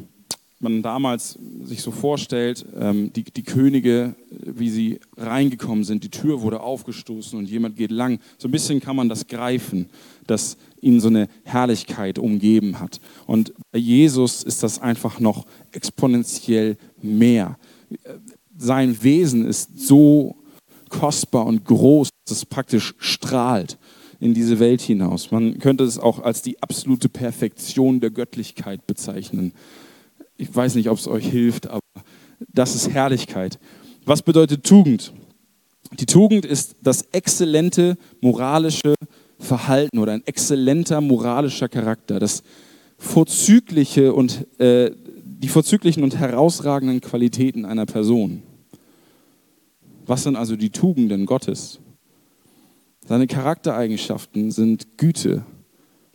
man 0.59 0.81
damals 0.81 1.38
sich 1.64 1.83
so 1.83 1.90
vorstellt, 1.90 2.64
ähm, 2.81 3.12
die, 3.12 3.24
die 3.24 3.42
Könige, 3.42 4.14
wie 4.31 4.70
sie 4.70 5.00
reingekommen 5.18 5.85
sind, 5.85 6.02
die 6.02 6.09
Tür 6.09 6.40
wurde 6.40 6.61
aufgestoßen 6.61 7.38
und 7.38 7.50
jemand 7.50 7.76
geht 7.76 7.90
lang, 7.90 8.20
so 8.38 8.48
ein 8.48 8.52
bisschen 8.52 8.81
kann 8.81 8.96
man 8.96 9.11
das 9.11 9.26
greifen, 9.26 9.90
dass 10.26 10.57
ihn 10.81 11.00
so 11.00 11.09
eine 11.09 11.28
Herrlichkeit 11.42 12.18
umgeben 12.18 12.81
hat. 12.81 13.00
Und 13.26 13.52
bei 13.70 13.78
Jesus 13.78 14.44
ist 14.44 14.62
das 14.62 14.81
einfach 14.81 15.20
noch 15.20 15.44
exponentiell 15.72 16.78
mehr. 17.02 17.59
Sein 18.57 19.02
Wesen 19.02 19.46
ist 19.46 19.78
so 19.78 20.37
kostbar 20.88 21.46
und 21.46 21.64
groß, 21.64 22.11
dass 22.26 22.38
es 22.38 22.46
praktisch 22.46 22.94
strahlt 22.98 23.78
in 24.20 24.35
diese 24.35 24.61
Welt 24.61 24.81
hinaus. 24.81 25.31
Man 25.31 25.59
könnte 25.59 25.85
es 25.85 25.98
auch 25.98 26.20
als 26.20 26.42
die 26.42 26.62
absolute 26.62 27.09
Perfektion 27.09 28.00
der 28.00 28.11
Göttlichkeit 28.11 28.87
bezeichnen. 28.87 29.52
Ich 30.37 30.55
weiß 30.55 30.76
nicht, 30.76 30.90
ob 30.90 30.98
es 30.98 31.09
euch 31.09 31.26
hilft, 31.26 31.66
aber 31.66 31.81
das 32.52 32.74
ist 32.74 32.90
Herrlichkeit. 32.90 33.59
Was 34.05 34.22
bedeutet 34.22 34.64
Tugend? 34.64 35.12
Die 35.98 36.07
Tugend 36.07 36.44
ist 36.44 36.76
das 36.83 37.02
exzellente 37.12 37.96
moralische 38.20 38.94
Verhalten 39.38 39.98
oder 39.98 40.12
ein 40.12 40.26
exzellenter 40.26 41.00
moralischer 41.00 41.68
Charakter, 41.68 42.20
das 42.20 42.42
vorzügliche 42.96 44.14
und 44.14 44.46
äh, 44.61 44.92
die 45.42 45.48
vorzüglichen 45.48 46.05
und 46.05 46.16
herausragenden 46.16 47.00
Qualitäten 47.00 47.64
einer 47.64 47.87
Person. 47.87 48.42
Was 50.07 50.22
sind 50.22 50.37
also 50.37 50.57
die 50.57 50.70
Tugenden 50.70 51.26
Gottes? 51.26 51.81
Seine 53.07 53.26
Charaktereigenschaften 53.26 54.52
sind 54.52 54.98
Güte, 54.98 55.44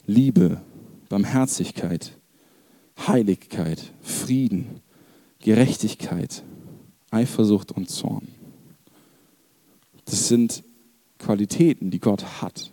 Liebe, 0.05 0.61
Barmherzigkeit, 1.09 2.17
Heiligkeit, 3.05 3.91
Frieden, 4.01 4.81
Gerechtigkeit, 5.39 6.43
Eifersucht 7.11 7.73
und 7.73 7.89
Zorn. 7.89 8.29
Das 10.05 10.29
sind 10.29 10.63
Qualitäten, 11.19 11.91
die 11.91 11.99
Gott 11.99 12.41
hat. 12.41 12.71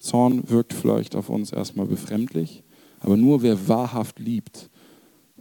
Zorn 0.00 0.50
wirkt 0.50 0.72
vielleicht 0.72 1.14
auf 1.14 1.28
uns 1.28 1.52
erstmal 1.52 1.86
befremdlich, 1.86 2.64
aber 2.98 3.16
nur 3.16 3.42
wer 3.42 3.68
wahrhaft 3.68 4.18
liebt, 4.18 4.68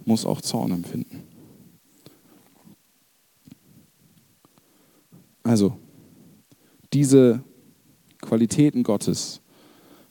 muss 0.05 0.25
auch 0.25 0.41
Zorn 0.41 0.71
empfinden. 0.71 1.23
Also, 5.43 5.77
diese 6.93 7.43
Qualitäten 8.21 8.83
Gottes, 8.83 9.41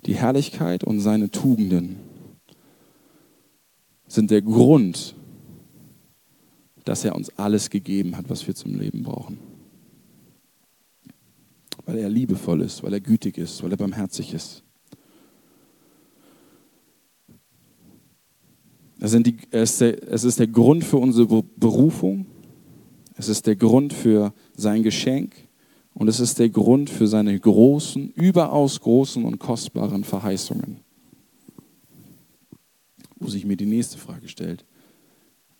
die 0.07 0.14
Herrlichkeit 0.14 0.85
und 0.85 1.00
seine 1.00 1.31
Tugenden 1.31 1.96
sind 4.09 4.31
der 4.31 4.42
Grund, 4.42 5.14
dass 6.85 7.05
er 7.05 7.14
uns 7.14 7.31
alles 7.38 7.70
gegeben 7.70 8.16
hat, 8.16 8.29
was 8.29 8.46
wir 8.46 8.55
zum 8.55 8.74
Leben 8.74 9.03
brauchen. 9.03 9.38
Weil 11.85 11.98
er 11.98 12.09
liebevoll 12.09 12.62
ist, 12.62 12.83
weil 12.83 12.92
er 12.92 13.00
gütig 13.00 13.38
ist, 13.38 13.62
weil 13.62 13.70
er 13.70 13.76
barmherzig 13.76 14.35
ist. 14.35 14.64
Es, 19.03 19.13
die, 19.13 19.37
es, 19.51 19.81
ist 19.81 20.39
der 20.39 20.47
Grund 20.47 20.85
für 20.85 20.99
unsere 20.99 21.43
Berufung, 21.43 22.27
es 23.17 23.29
ist 23.31 23.47
der 23.47 23.57
Grund 23.57 23.95
für 23.95 24.35
sein 24.55 24.83
Geschenk 24.83 25.35
und 25.95 26.09
es 26.09 26.21
ist 26.21 26.39
der 26.39 26.51
Grund 26.51 26.91
für 26.91 27.07
seine 27.07 27.39
großen, 27.39 28.11
überaus 28.11 28.79
großen 28.79 29.25
und 29.25 29.39
kostbaren 29.39 30.05
Verheißungen. 30.05 30.81
Wo 33.19 33.29
sich 33.29 33.47
mir 33.47 33.57
die 33.57 33.67
nächste 33.67 33.97
Frage 33.97 34.29
stellt, 34.29 34.67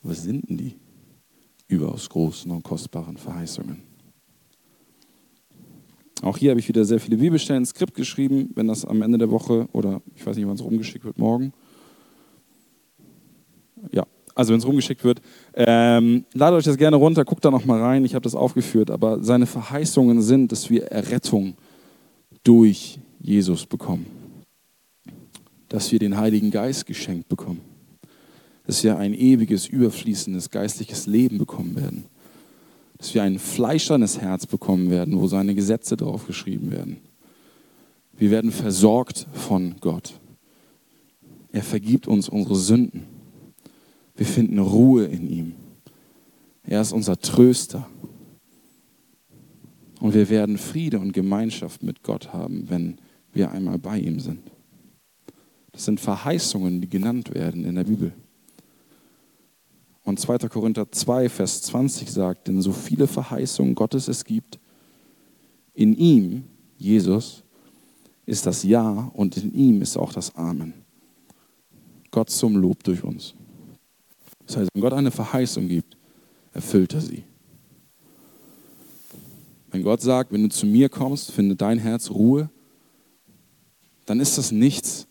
was 0.03 0.23
sind 0.23 0.49
denn 0.49 0.59
die 0.59 0.75
überaus 1.67 2.11
großen 2.11 2.51
und 2.51 2.63
kostbaren 2.63 3.17
Verheißungen? 3.17 3.83
Auch 6.21 6.37
hier 6.37 6.51
habe 6.51 6.61
ich 6.61 6.69
wieder 6.69 6.85
sehr 6.85 7.01
viele 7.01 7.17
Bibelstellen, 7.17 7.65
Skript 7.65 7.95
geschrieben, 7.95 8.51
wenn 8.55 8.69
das 8.69 8.85
am 8.85 9.01
Ende 9.01 9.17
der 9.17 9.31
Woche 9.31 9.67
oder 9.73 10.03
ich 10.15 10.27
weiß 10.27 10.37
nicht, 10.37 10.47
wann 10.47 10.57
es 10.57 10.65
rumgeschickt 10.65 11.07
wird, 11.07 11.19
morgen 11.19 11.55
ja, 13.93 14.05
also 14.35 14.53
wenn 14.53 14.61
es 14.61 14.67
rumgeschickt 14.67 15.05
wird. 15.05 15.21
Ähm, 15.55 16.25
ladet 16.33 16.59
euch 16.59 16.65
das 16.65 16.77
gerne 16.77 16.97
runter, 16.97 17.25
guckt 17.25 17.45
da 17.45 17.51
nochmal 17.51 17.81
rein, 17.81 18.05
ich 18.05 18.15
habe 18.15 18.23
das 18.23 18.35
aufgeführt, 18.35 18.91
aber 18.91 19.23
seine 19.23 19.47
Verheißungen 19.47 20.23
sind, 20.23 20.53
dass 20.53 20.71
wir 20.71 20.87
Errettung 20.87 21.55
durch 22.45 22.99
Jesus 23.21 23.67
bekommen. 23.67 24.07
Dass 25.69 25.93
wir 25.93 25.99
den 25.99 26.17
Heiligen 26.17 26.51
Geist 26.51 26.87
geschenkt 26.87 27.29
bekommen. 27.29 27.61
Dass 28.67 28.83
wir 28.83 28.97
ein 28.97 29.15
ewiges, 29.15 29.67
überfließendes 29.67 30.51
geistliches 30.51 31.07
Leben 31.07 31.39
bekommen 31.39 31.77
werden. 31.77 32.05
Dass 32.99 33.15
wir 33.15 33.23
ein 33.23 33.39
fleischernes 33.39 34.21
Herz 34.21 34.47
bekommen 34.47 34.91
werden, 34.91 35.19
wo 35.21 35.27
seine 35.27 35.55
Gesetze 35.55 35.97
drauf 35.97 36.27
geschrieben 36.27 36.71
werden. 36.71 36.99
Wir 38.17 38.31
werden 38.31 38.53
versorgt 38.53 39.27
von 39.33 39.77
Gott. 39.81 40.15
Er 41.53 41.63
vergibt 41.63 42.07
uns 42.07 42.29
unsere 42.29 42.57
Sünden. 42.57 43.20
Wir 44.21 44.27
finden 44.27 44.59
Ruhe 44.59 45.07
in 45.07 45.31
ihm. 45.31 45.55
Er 46.65 46.83
ist 46.83 46.93
unser 46.93 47.19
Tröster. 47.19 47.89
Und 49.99 50.13
wir 50.13 50.29
werden 50.29 50.59
Friede 50.59 50.99
und 50.99 51.13
Gemeinschaft 51.15 51.83
mit 51.83 52.03
Gott 52.03 52.31
haben, 52.31 52.69
wenn 52.69 52.99
wir 53.33 53.51
einmal 53.51 53.79
bei 53.79 53.99
ihm 53.99 54.21
sind. 54.21 54.43
Das 55.73 55.87
sind 55.87 56.01
Verheißungen, 56.01 56.83
die 56.83 56.89
genannt 56.91 57.33
werden 57.33 57.65
in 57.65 57.77
der 57.77 57.85
Bibel. 57.85 58.13
Und 60.05 60.21
2. 60.21 60.37
Korinther 60.51 60.93
2, 60.93 61.31
Vers 61.31 61.63
20 61.63 62.11
sagt, 62.11 62.49
denn 62.49 62.61
so 62.61 62.73
viele 62.73 63.07
Verheißungen 63.07 63.75
Gottes 63.75 64.07
es 64.07 64.27
gibt, 64.27 64.59
in 65.73 65.97
ihm, 65.97 66.45
Jesus, 66.77 67.43
ist 68.27 68.45
das 68.45 68.65
Ja 68.65 69.11
und 69.15 69.39
in 69.39 69.55
ihm 69.55 69.81
ist 69.81 69.97
auch 69.97 70.13
das 70.13 70.37
Amen. 70.37 70.75
Gott 72.11 72.29
zum 72.29 72.57
Lob 72.57 72.85
durch 72.85 73.03
uns. 73.03 73.35
Das 74.51 74.57
heißt, 74.57 74.71
wenn 74.75 74.83
Gott 74.83 74.95
eine 74.95 75.13
Verheißung 75.13 75.69
gibt, 75.69 75.97
erfüllt 76.53 76.93
er 76.93 77.01
sie. 77.01 77.23
Wenn 79.71 79.85
Gott 79.85 80.01
sagt, 80.01 80.33
wenn 80.33 80.43
du 80.43 80.49
zu 80.49 80.67
mir 80.67 80.89
kommst, 80.89 81.31
finde 81.31 81.55
dein 81.55 81.79
Herz 81.79 82.11
Ruhe, 82.11 82.51
dann 84.07 84.19
ist 84.19 84.39
das 84.39 84.51
nichts, 84.51 85.07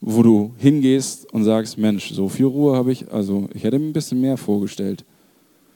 wo 0.00 0.22
du 0.22 0.54
hingehst 0.56 1.32
und 1.32 1.42
sagst, 1.42 1.78
Mensch, 1.78 2.12
so 2.12 2.28
viel 2.28 2.46
Ruhe 2.46 2.76
habe 2.76 2.92
ich, 2.92 3.10
also 3.10 3.48
ich 3.52 3.64
hätte 3.64 3.80
mir 3.80 3.86
ein 3.86 3.92
bisschen 3.92 4.20
mehr 4.20 4.36
vorgestellt. 4.36 5.04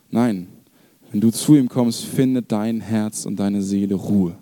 Nein, 0.08 0.46
wenn 1.10 1.20
du 1.20 1.32
zu 1.32 1.56
ihm 1.56 1.68
kommst, 1.68 2.04
finde 2.04 2.42
dein 2.42 2.80
Herz 2.80 3.26
und 3.26 3.40
deine 3.40 3.60
Seele 3.60 3.96
Ruhe. 3.96 4.36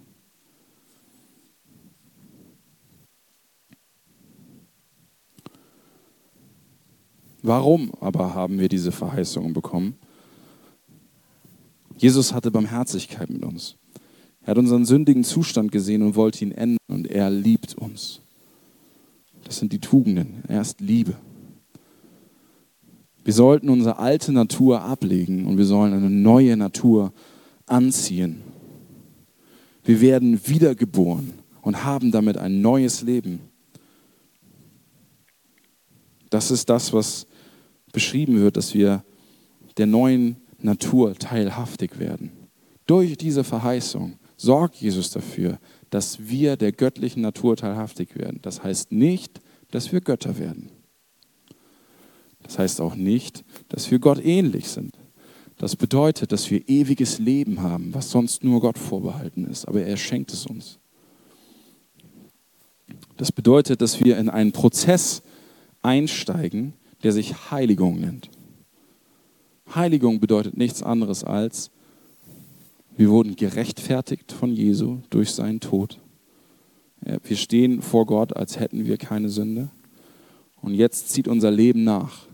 Warum 7.42 7.92
aber 8.00 8.34
haben 8.34 8.58
wir 8.58 8.68
diese 8.68 8.92
Verheißungen 8.92 9.52
bekommen? 9.52 9.96
Jesus 11.96 12.32
hatte 12.32 12.50
Barmherzigkeit 12.50 13.30
mit 13.30 13.44
uns. 13.44 13.76
Er 14.42 14.52
hat 14.52 14.58
unseren 14.58 14.84
sündigen 14.84 15.24
Zustand 15.24 15.72
gesehen 15.72 16.02
und 16.02 16.16
wollte 16.16 16.44
ihn 16.44 16.52
ändern 16.52 16.78
und 16.88 17.10
er 17.10 17.30
liebt 17.30 17.74
uns. 17.74 18.20
Das 19.44 19.58
sind 19.58 19.72
die 19.72 19.80
Tugenden. 19.80 20.42
Er 20.48 20.60
ist 20.60 20.80
Liebe. 20.80 21.14
Wir 23.24 23.34
sollten 23.34 23.68
unsere 23.68 23.98
alte 23.98 24.32
Natur 24.32 24.82
ablegen 24.82 25.46
und 25.46 25.58
wir 25.58 25.66
sollen 25.66 25.92
eine 25.92 26.08
neue 26.08 26.56
Natur 26.56 27.12
anziehen. 27.66 28.40
Wir 29.84 30.00
werden 30.00 30.40
wiedergeboren 30.46 31.34
und 31.62 31.84
haben 31.84 32.10
damit 32.10 32.38
ein 32.38 32.60
neues 32.62 33.02
Leben. 33.02 33.40
Das 36.30 36.50
ist 36.50 36.68
das, 36.68 36.92
was 36.92 37.26
beschrieben 37.92 38.40
wird, 38.40 38.56
dass 38.56 38.74
wir 38.74 39.04
der 39.76 39.86
neuen 39.86 40.36
Natur 40.58 41.14
teilhaftig 41.14 41.98
werden. 41.98 42.32
Durch 42.86 43.16
diese 43.16 43.44
Verheißung 43.44 44.18
sorgt 44.36 44.76
Jesus 44.76 45.10
dafür, 45.10 45.58
dass 45.90 46.28
wir 46.28 46.56
der 46.56 46.72
göttlichen 46.72 47.22
Natur 47.22 47.56
teilhaftig 47.56 48.16
werden. 48.16 48.40
Das 48.42 48.62
heißt 48.62 48.92
nicht, 48.92 49.40
dass 49.70 49.92
wir 49.92 50.00
Götter 50.00 50.38
werden. 50.38 50.70
Das 52.42 52.58
heißt 52.58 52.80
auch 52.80 52.94
nicht, 52.94 53.44
dass 53.68 53.90
wir 53.90 53.98
Gott 53.98 54.24
ähnlich 54.24 54.68
sind. 54.68 54.94
Das 55.58 55.74
bedeutet, 55.76 56.32
dass 56.32 56.50
wir 56.50 56.68
ewiges 56.68 57.18
Leben 57.18 57.60
haben, 57.62 57.92
was 57.92 58.10
sonst 58.10 58.44
nur 58.44 58.60
Gott 58.60 58.78
vorbehalten 58.78 59.44
ist, 59.44 59.66
aber 59.66 59.82
er 59.82 59.96
schenkt 59.96 60.32
es 60.32 60.46
uns. 60.46 60.78
Das 63.16 63.32
bedeutet, 63.32 63.82
dass 63.82 64.02
wir 64.02 64.16
in 64.16 64.30
einen 64.30 64.52
Prozess 64.52 65.22
einsteigen, 65.82 66.74
der 67.02 67.12
sich 67.12 67.50
Heiligung 67.50 68.00
nennt. 68.00 68.30
Heiligung 69.74 70.20
bedeutet 70.20 70.56
nichts 70.56 70.82
anderes 70.82 71.24
als, 71.24 71.70
wir 72.96 73.10
wurden 73.10 73.36
gerechtfertigt 73.36 74.32
von 74.32 74.52
Jesu 74.52 74.98
durch 75.10 75.30
seinen 75.30 75.60
Tod. 75.60 76.00
Wir 77.22 77.36
stehen 77.36 77.80
vor 77.80 78.06
Gott, 78.06 78.36
als 78.36 78.58
hätten 78.58 78.86
wir 78.86 78.96
keine 78.96 79.28
Sünde. 79.28 79.70
Und 80.60 80.74
jetzt 80.74 81.10
zieht 81.10 81.28
unser 81.28 81.50
Leben 81.50 81.84
nach. 81.84 82.26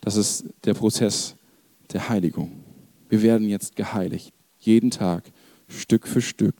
Das 0.00 0.16
ist 0.16 0.46
der 0.64 0.74
Prozess 0.74 1.36
der 1.92 2.08
Heiligung. 2.08 2.50
Wir 3.08 3.22
werden 3.22 3.48
jetzt 3.48 3.76
geheiligt. 3.76 4.32
Jeden 4.58 4.90
Tag, 4.90 5.30
Stück 5.68 6.08
für 6.08 6.20
Stück, 6.22 6.56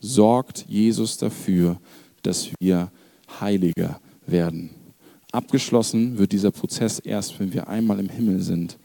sorgt 0.00 0.66
Jesus 0.68 1.16
dafür, 1.16 1.80
dass 2.22 2.50
wir 2.60 2.92
heiliger 3.40 4.00
werden. 4.26 4.70
Abgeschlossen 5.32 6.18
wird 6.18 6.32
dieser 6.32 6.50
Prozess 6.50 6.98
erst, 6.98 7.40
wenn 7.40 7.54
wir 7.54 7.68
einmal 7.68 7.98
im 7.98 8.10
Himmel 8.10 8.40
sind 8.40 8.78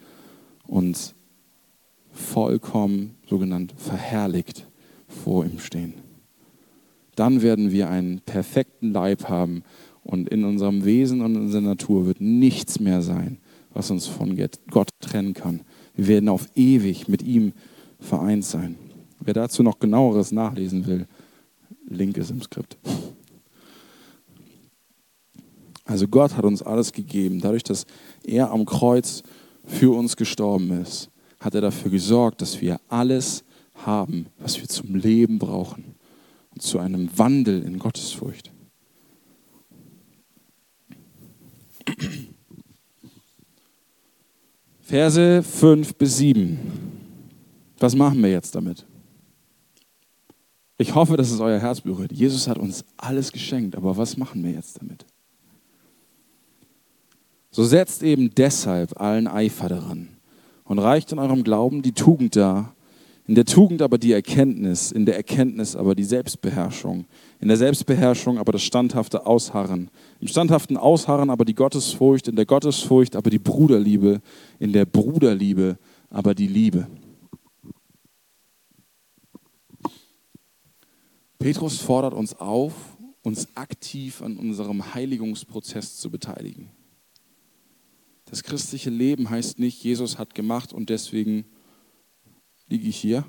und 0.66 1.14
vollkommen 2.12 3.16
sogenannt 3.28 3.74
verherrlicht 3.78 4.66
vor 5.08 5.46
ihm 5.46 5.60
stehen. 5.60 5.94
Dann 7.16 7.42
werden 7.42 7.72
wir 7.72 7.90
einen 7.90 8.22
perfekten 8.22 8.94
Leib 8.94 9.28
haben 9.28 9.64
und 10.04 10.30
in 10.30 10.46
unserem 10.46 10.86
Wesen 10.86 11.22
und 11.22 11.36
in 11.36 11.42
unserer 11.42 11.62
Natur 11.62 12.06
wird 12.06 12.22
nichts 12.22 12.80
mehr 12.80 13.02
sein, 13.02 13.40
was 13.74 13.92
uns 13.92 14.08
von 14.08 14.40
Gott 14.72 14.90
trennen 15.02 15.34
kann. 15.34 15.62
Wir 15.96 16.08
werden 16.08 16.30
auf 16.30 16.48
ewig 16.56 17.08
mit 17.08 17.24
ihm 17.24 17.52
vereint 18.00 18.46
sein. 18.46 18.76
Wer 19.20 19.34
dazu 19.34 19.64
noch 19.64 19.80
genaueres 19.80 20.32
nachlesen 20.32 20.86
will, 20.86 21.08
Link 21.90 22.18
ist 22.18 22.32
im 22.32 22.42
Skript. 22.42 22.78
Also 25.88 26.08
Gott 26.08 26.36
hat 26.36 26.44
uns 26.44 26.62
alles 26.62 26.92
gegeben. 26.92 27.40
Dadurch, 27.40 27.64
dass 27.64 27.86
er 28.24 28.52
am 28.52 28.66
Kreuz 28.66 29.24
für 29.66 29.96
uns 29.98 30.18
gestorben 30.18 30.82
ist, 30.82 31.10
hat 31.40 31.56
er 31.56 31.62
dafür 31.62 31.90
gesorgt, 31.90 32.42
dass 32.42 32.62
wir 32.62 32.80
alles 32.90 33.44
haben, 33.74 34.28
was 34.38 34.60
wir 34.60 34.68
zum 34.68 34.96
Leben 34.96 35.40
brauchen 35.40 35.96
und 36.54 36.62
zu 36.62 36.80
einem 36.80 37.10
Wandel 37.18 37.64
in 37.64 37.80
Gottesfurcht. 37.80 38.52
Verse 44.82 45.44
5 45.44 45.96
bis 45.96 46.18
7. 46.18 46.60
Was 47.80 47.96
machen 47.96 48.22
wir 48.22 48.32
jetzt 48.32 48.56
damit? 48.56 48.86
Ich 50.78 50.96
hoffe, 50.96 51.16
dass 51.16 51.32
es 51.32 51.40
euer 51.40 51.60
Herz 51.60 51.82
berührt. 51.82 52.12
Jesus 52.12 52.48
hat 52.48 52.58
uns 52.58 52.84
alles 52.98 53.32
geschenkt, 53.32 53.76
aber 53.76 53.96
was 53.96 54.18
machen 54.18 54.44
wir 54.44 54.52
jetzt 54.52 54.82
damit? 54.82 55.06
So 57.58 57.64
setzt 57.64 58.04
eben 58.04 58.36
deshalb 58.36 59.02
allen 59.02 59.26
Eifer 59.26 59.68
daran 59.68 60.10
und 60.66 60.78
reicht 60.78 61.12
in 61.12 61.18
eurem 61.18 61.44
Glauben 61.44 61.82
die 61.82 61.94
Tugend 61.94 62.36
dar, 62.36 62.76
in 63.26 63.34
der 63.34 63.46
Tugend 63.46 63.82
aber 63.82 63.98
die 63.98 64.12
Erkenntnis, 64.12 64.92
in 64.92 65.08
der 65.08 65.16
Erkenntnis 65.16 65.76
aber 65.76 65.96
die 65.96 66.04
Selbstbeherrschung, 66.04 67.06
in 67.40 67.48
der 67.48 67.58
Selbstbeherrschung 67.58 68.38
aber 68.38 68.52
das 68.52 68.62
standhafte 68.62 69.26
Ausharren, 69.26 69.90
im 70.20 70.28
standhaften 70.28 70.78
Ausharren 70.78 71.32
aber 71.32 71.46
die 71.46 71.56
Gottesfurcht, 71.56 72.28
in 72.28 72.36
der 72.36 72.46
Gottesfurcht 72.46 73.16
aber 73.16 73.32
die 73.32 73.40
Bruderliebe, 73.40 74.22
in 74.60 74.72
der 74.72 74.86
Bruderliebe 74.86 75.80
aber 76.12 76.36
die 76.36 76.46
Liebe. 76.46 76.86
Petrus 81.40 81.80
fordert 81.80 82.14
uns 82.14 82.40
auf, 82.40 82.74
uns 83.24 83.48
aktiv 83.56 84.22
an 84.22 84.38
unserem 84.38 84.94
Heiligungsprozess 84.94 85.98
zu 85.98 86.12
beteiligen. 86.12 86.77
Das 88.30 88.44
christliche 88.44 88.90
Leben 88.90 89.30
heißt 89.30 89.58
nicht, 89.58 89.84
Jesus 89.84 90.20
hat 90.20 90.36
gemacht 90.36 90.74
und 90.74 90.90
deswegen 90.90 91.46
liege 92.68 92.88
ich 92.88 92.98
hier, 92.98 93.26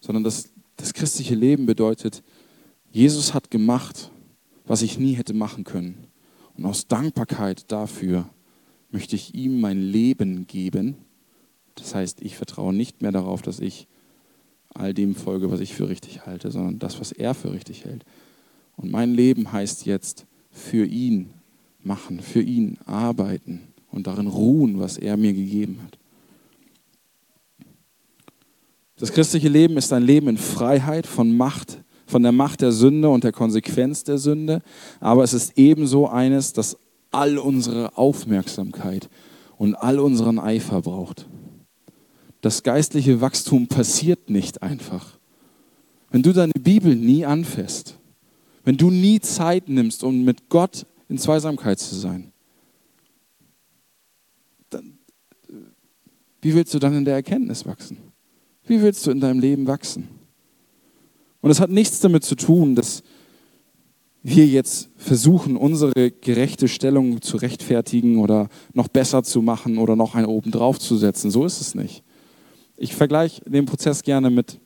sondern 0.00 0.24
das, 0.24 0.50
das 0.76 0.94
christliche 0.94 1.34
Leben 1.34 1.66
bedeutet, 1.66 2.22
Jesus 2.90 3.34
hat 3.34 3.50
gemacht, 3.50 4.10
was 4.64 4.82
ich 4.82 4.98
nie 4.98 5.12
hätte 5.12 5.34
machen 5.34 5.64
können. 5.64 6.06
Und 6.56 6.64
aus 6.64 6.88
Dankbarkeit 6.88 7.70
dafür 7.70 8.30
möchte 8.90 9.14
ich 9.14 9.34
ihm 9.34 9.60
mein 9.60 9.80
Leben 9.80 10.46
geben. 10.46 10.96
Das 11.74 11.94
heißt, 11.94 12.22
ich 12.22 12.36
vertraue 12.36 12.72
nicht 12.72 13.02
mehr 13.02 13.12
darauf, 13.12 13.42
dass 13.42 13.60
ich 13.60 13.86
all 14.70 14.94
dem 14.94 15.14
folge, 15.14 15.50
was 15.50 15.60
ich 15.60 15.74
für 15.74 15.88
richtig 15.90 16.24
halte, 16.24 16.50
sondern 16.50 16.78
das, 16.78 16.98
was 16.98 17.12
er 17.12 17.34
für 17.34 17.52
richtig 17.52 17.84
hält. 17.84 18.04
Und 18.76 18.90
mein 18.90 19.12
Leben 19.12 19.52
heißt 19.52 19.84
jetzt 19.84 20.26
für 20.50 20.86
ihn 20.86 21.34
machen, 21.86 22.20
für 22.20 22.42
ihn 22.42 22.78
arbeiten 22.84 23.60
und 23.90 24.06
darin 24.06 24.26
ruhen, 24.26 24.78
was 24.78 24.98
er 24.98 25.16
mir 25.16 25.32
gegeben 25.32 25.80
hat. 25.84 25.98
Das 28.98 29.12
christliche 29.12 29.48
Leben 29.48 29.76
ist 29.76 29.92
ein 29.92 30.02
Leben 30.02 30.28
in 30.28 30.38
Freiheit 30.38 31.06
von 31.06 31.36
Macht, 31.36 31.78
von 32.06 32.22
der 32.22 32.32
Macht 32.32 32.62
der 32.62 32.72
Sünde 32.72 33.08
und 33.08 33.24
der 33.24 33.32
Konsequenz 33.32 34.04
der 34.04 34.18
Sünde, 34.18 34.62
aber 35.00 35.22
es 35.22 35.34
ist 35.34 35.58
ebenso 35.58 36.08
eines, 36.08 36.52
das 36.52 36.76
all 37.10 37.38
unsere 37.38 37.96
Aufmerksamkeit 37.96 39.08
und 39.58 39.74
all 39.74 39.98
unseren 39.98 40.38
Eifer 40.38 40.82
braucht. 40.82 41.26
Das 42.40 42.62
geistliche 42.62 43.20
Wachstum 43.20 43.66
passiert 43.66 44.30
nicht 44.30 44.62
einfach. 44.62 45.18
Wenn 46.10 46.22
du 46.22 46.32
deine 46.32 46.52
Bibel 46.52 46.94
nie 46.94 47.24
anfasst, 47.24 47.98
wenn 48.64 48.76
du 48.76 48.90
nie 48.90 49.20
Zeit 49.20 49.68
nimmst, 49.68 50.04
um 50.04 50.24
mit 50.24 50.48
Gott 50.48 50.86
in 51.08 51.18
Zweisamkeit 51.18 51.78
zu 51.78 51.94
sein, 51.94 52.32
dann, 54.70 54.98
wie 56.40 56.54
willst 56.54 56.74
du 56.74 56.78
dann 56.78 56.94
in 56.94 57.04
der 57.04 57.14
Erkenntnis 57.14 57.66
wachsen? 57.66 57.98
Wie 58.64 58.80
willst 58.82 59.06
du 59.06 59.10
in 59.10 59.20
deinem 59.20 59.40
Leben 59.40 59.66
wachsen? 59.66 60.08
Und 61.40 61.50
es 61.50 61.60
hat 61.60 61.70
nichts 61.70 62.00
damit 62.00 62.24
zu 62.24 62.34
tun, 62.34 62.74
dass 62.74 63.02
wir 64.28 64.46
jetzt 64.46 64.88
versuchen, 64.96 65.56
unsere 65.56 66.10
gerechte 66.10 66.66
Stellung 66.66 67.22
zu 67.22 67.36
rechtfertigen 67.36 68.18
oder 68.18 68.48
noch 68.72 68.88
besser 68.88 69.22
zu 69.22 69.40
machen 69.40 69.78
oder 69.78 69.94
noch 69.94 70.16
einen 70.16 70.26
oben 70.26 70.50
drauf 70.50 70.80
zu 70.80 70.96
setzen. 70.96 71.30
So 71.30 71.44
ist 71.44 71.60
es 71.60 71.76
nicht. 71.76 72.02
Ich 72.76 72.96
vergleiche 72.96 73.40
den 73.48 73.66
Prozess 73.66 74.02
gerne 74.02 74.30
mit, 74.30 74.58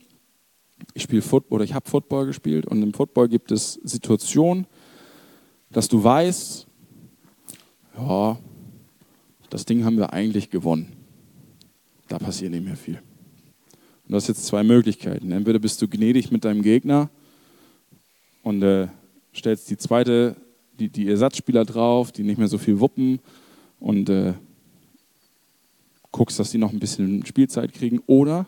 ich 0.95 1.03
spiele 1.03 1.21
Football 1.21 1.57
oder 1.57 1.65
ich 1.65 1.75
habe 1.75 1.89
Football 1.91 2.25
gespielt 2.25 2.65
und 2.65 2.83
im 2.83 2.95
Football 2.95 3.29
gibt 3.29 3.53
es 3.53 3.75
Situationen, 3.85 4.67
dass 5.71 5.89
du 5.89 6.03
weißt, 6.03 6.67
ja, 7.97 8.39
das 9.51 9.65
Ding 9.65 9.85
haben 9.85 9.97
wir 9.97 10.13
eigentlich 10.13 10.51
gewonnen. 10.51 10.93
Da 12.09 12.19
passiert 12.19 12.51
nicht 12.51 12.65
mehr 12.65 12.77
viel. 12.77 12.97
Und 12.97 14.13
du 14.13 14.17
hast 14.17 14.29
jetzt 14.29 14.47
zwei 14.47 14.63
Möglichkeiten. 14.63 15.31
Entweder 15.31 15.59
bist 15.59 15.81
du 15.81 15.89
gnädig 15.89 16.31
mit 16.31 16.45
deinem 16.45 16.63
Gegner 16.63 17.11
und 18.43 18.63
äh, 18.63 18.89
stellst 19.35 19.71
die 19.71 19.77
zweite, 19.77 20.37
die, 20.79 20.89
die 20.89 21.09
Ersatzspieler 21.09 21.65
drauf, 21.65 22.11
die 22.11 22.23
nicht 22.23 22.39
mehr 22.39 22.49
so 22.49 22.59
viel 22.59 22.81
wuppen 22.81 23.21
und 23.79 24.09
äh, 24.09 24.35
guckst, 26.11 26.39
dass 26.39 26.51
die 26.51 26.59
noch 26.59 26.73
ein 26.73 26.81
bisschen 26.81 27.25
Spielzeit 27.27 27.73
kriegen. 27.73 28.01
Oder 28.07 28.47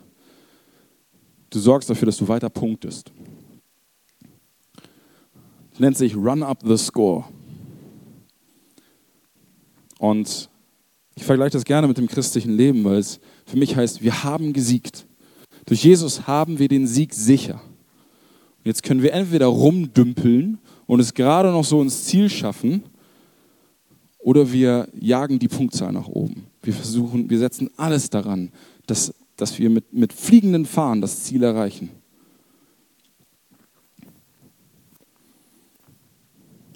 du 1.49 1.59
sorgst 1.59 1.89
dafür, 1.89 2.07
dass 2.07 2.17
du 2.17 2.27
weiter 2.27 2.49
punktest. 2.49 3.11
Nennt 5.77 5.97
sich 5.97 6.15
Run 6.15 6.43
Up 6.43 6.59
the 6.63 6.77
Score. 6.77 7.25
Und 9.99 10.49
ich 11.15 11.23
vergleiche 11.23 11.51
das 11.51 11.65
gerne 11.65 11.87
mit 11.87 11.97
dem 11.97 12.07
christlichen 12.07 12.55
Leben, 12.55 12.83
weil 12.83 12.97
es 12.97 13.19
für 13.45 13.57
mich 13.57 13.75
heißt, 13.75 14.01
wir 14.01 14.23
haben 14.23 14.53
gesiegt. 14.53 15.05
Durch 15.65 15.83
Jesus 15.83 16.27
haben 16.27 16.59
wir 16.59 16.67
den 16.67 16.87
Sieg 16.87 17.13
sicher. 17.13 17.55
Und 17.55 18.65
jetzt 18.65 18.83
können 18.83 19.01
wir 19.01 19.13
entweder 19.13 19.47
rumdümpeln 19.47 20.59
und 20.85 20.99
es 20.99 21.13
gerade 21.13 21.51
noch 21.51 21.63
so 21.63 21.81
ins 21.81 22.05
Ziel 22.05 22.29
schaffen, 22.29 22.83
oder 24.23 24.51
wir 24.51 24.87
jagen 24.97 25.37
die 25.37 25.49
Punktzahl 25.49 25.91
nach 25.91 26.07
oben. 26.07 26.47
Wir 26.61 26.73
versuchen, 26.73 27.29
wir 27.29 27.39
setzen 27.39 27.69
alles 27.75 28.09
daran, 28.09 28.51
dass, 28.87 29.13
dass 29.35 29.59
wir 29.59 29.69
mit, 29.69 29.93
mit 29.93 30.13
fliegenden 30.13 30.65
Fahnen 30.65 31.01
das 31.01 31.23
Ziel 31.23 31.43
erreichen. 31.43 31.89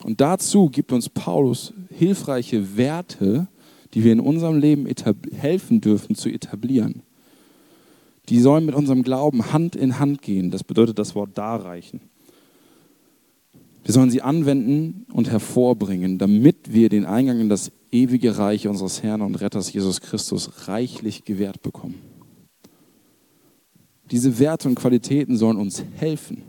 Und 0.07 0.21
dazu 0.21 0.69
gibt 0.69 0.93
uns 0.93 1.09
Paulus 1.09 1.73
hilfreiche 1.89 2.77
Werte, 2.77 3.49
die 3.93 4.05
wir 4.05 4.13
in 4.13 4.21
unserem 4.21 4.57
Leben 4.57 4.87
helfen 5.33 5.81
dürfen 5.81 6.15
zu 6.15 6.29
etablieren. 6.29 7.03
die 8.29 8.39
sollen 8.39 8.65
mit 8.65 8.75
unserem 8.75 9.03
Glauben 9.03 9.53
Hand 9.53 9.75
in 9.75 9.99
Hand 9.99 10.21
gehen. 10.21 10.51
Das 10.51 10.63
bedeutet 10.63 10.97
das 10.99 11.13
Wort 11.15 11.37
darreichen. 11.37 12.01
Wir 13.83 13.93
sollen 13.93 14.09
sie 14.09 14.21
anwenden 14.21 15.05
und 15.11 15.29
hervorbringen, 15.29 16.17
damit 16.17 16.73
wir 16.73 16.89
den 16.89 17.05
Eingang 17.05 17.39
in 17.39 17.49
das 17.49 17.71
ewige 17.91 18.37
Reich 18.37 18.67
unseres 18.67 19.03
Herrn 19.03 19.21
und 19.21 19.35
Retters 19.35 19.71
Jesus 19.71 20.01
Christus 20.01 20.67
reichlich 20.67 21.23
gewährt 21.23 21.61
bekommen. 21.61 21.95
Diese 24.11 24.39
Werte 24.39 24.69
und 24.69 24.75
Qualitäten 24.75 25.37
sollen 25.37 25.57
uns 25.57 25.83
helfen. 25.95 26.43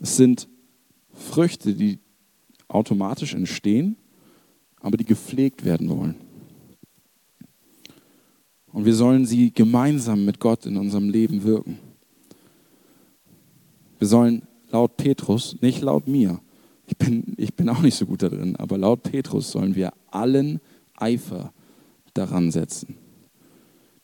Es 0.00 0.16
sind 0.16 0.47
Früchte, 1.18 1.74
die 1.74 1.98
automatisch 2.68 3.34
entstehen, 3.34 3.96
aber 4.80 4.96
die 4.96 5.04
gepflegt 5.04 5.64
werden 5.64 5.88
wollen. 5.88 6.14
Und 8.72 8.84
wir 8.84 8.94
sollen 8.94 9.26
sie 9.26 9.52
gemeinsam 9.52 10.24
mit 10.24 10.40
Gott 10.40 10.66
in 10.66 10.76
unserem 10.76 11.08
Leben 11.08 11.42
wirken. 11.42 11.78
Wir 13.98 14.06
sollen 14.06 14.42
laut 14.70 14.96
Petrus, 14.96 15.56
nicht 15.60 15.80
laut 15.80 16.06
mir, 16.06 16.40
ich 16.86 16.96
bin, 16.96 17.34
ich 17.36 17.54
bin 17.54 17.68
auch 17.68 17.80
nicht 17.80 17.96
so 17.96 18.06
gut 18.06 18.22
da 18.22 18.30
drin, 18.30 18.56
aber 18.56 18.78
laut 18.78 19.02
Petrus 19.02 19.50
sollen 19.50 19.74
wir 19.74 19.92
allen 20.10 20.60
Eifer 20.94 21.52
daran 22.14 22.50
setzen, 22.50 22.96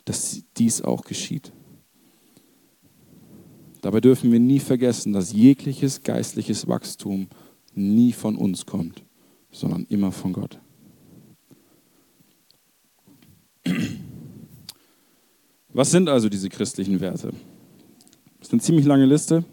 dass 0.05 0.43
dies 0.59 0.83
auch 0.83 1.03
geschieht. 1.05 1.51
Dabei 3.85 4.01
dürfen 4.01 4.33
wir 4.33 4.41
nie 4.41 4.61
vergessen, 4.61 5.13
dass 5.13 5.35
jegliches 5.35 6.03
geistliches 6.03 6.67
Wachstum 6.67 7.29
nie 7.75 8.15
von 8.15 8.35
uns 8.35 8.65
kommt, 8.65 9.05
sondern 9.51 9.85
immer 9.91 10.11
von 10.11 10.33
Gott. 10.33 10.59
Was 15.69 15.91
sind 15.91 16.09
also 16.09 16.31
diese 16.31 16.49
christlichen 16.49 16.99
Werte? 17.01 17.35
Das 18.39 18.49
ist 18.49 18.53
eine 18.55 18.63
ziemlich 18.63 18.87
lange 18.87 19.05
Liste. 19.05 19.45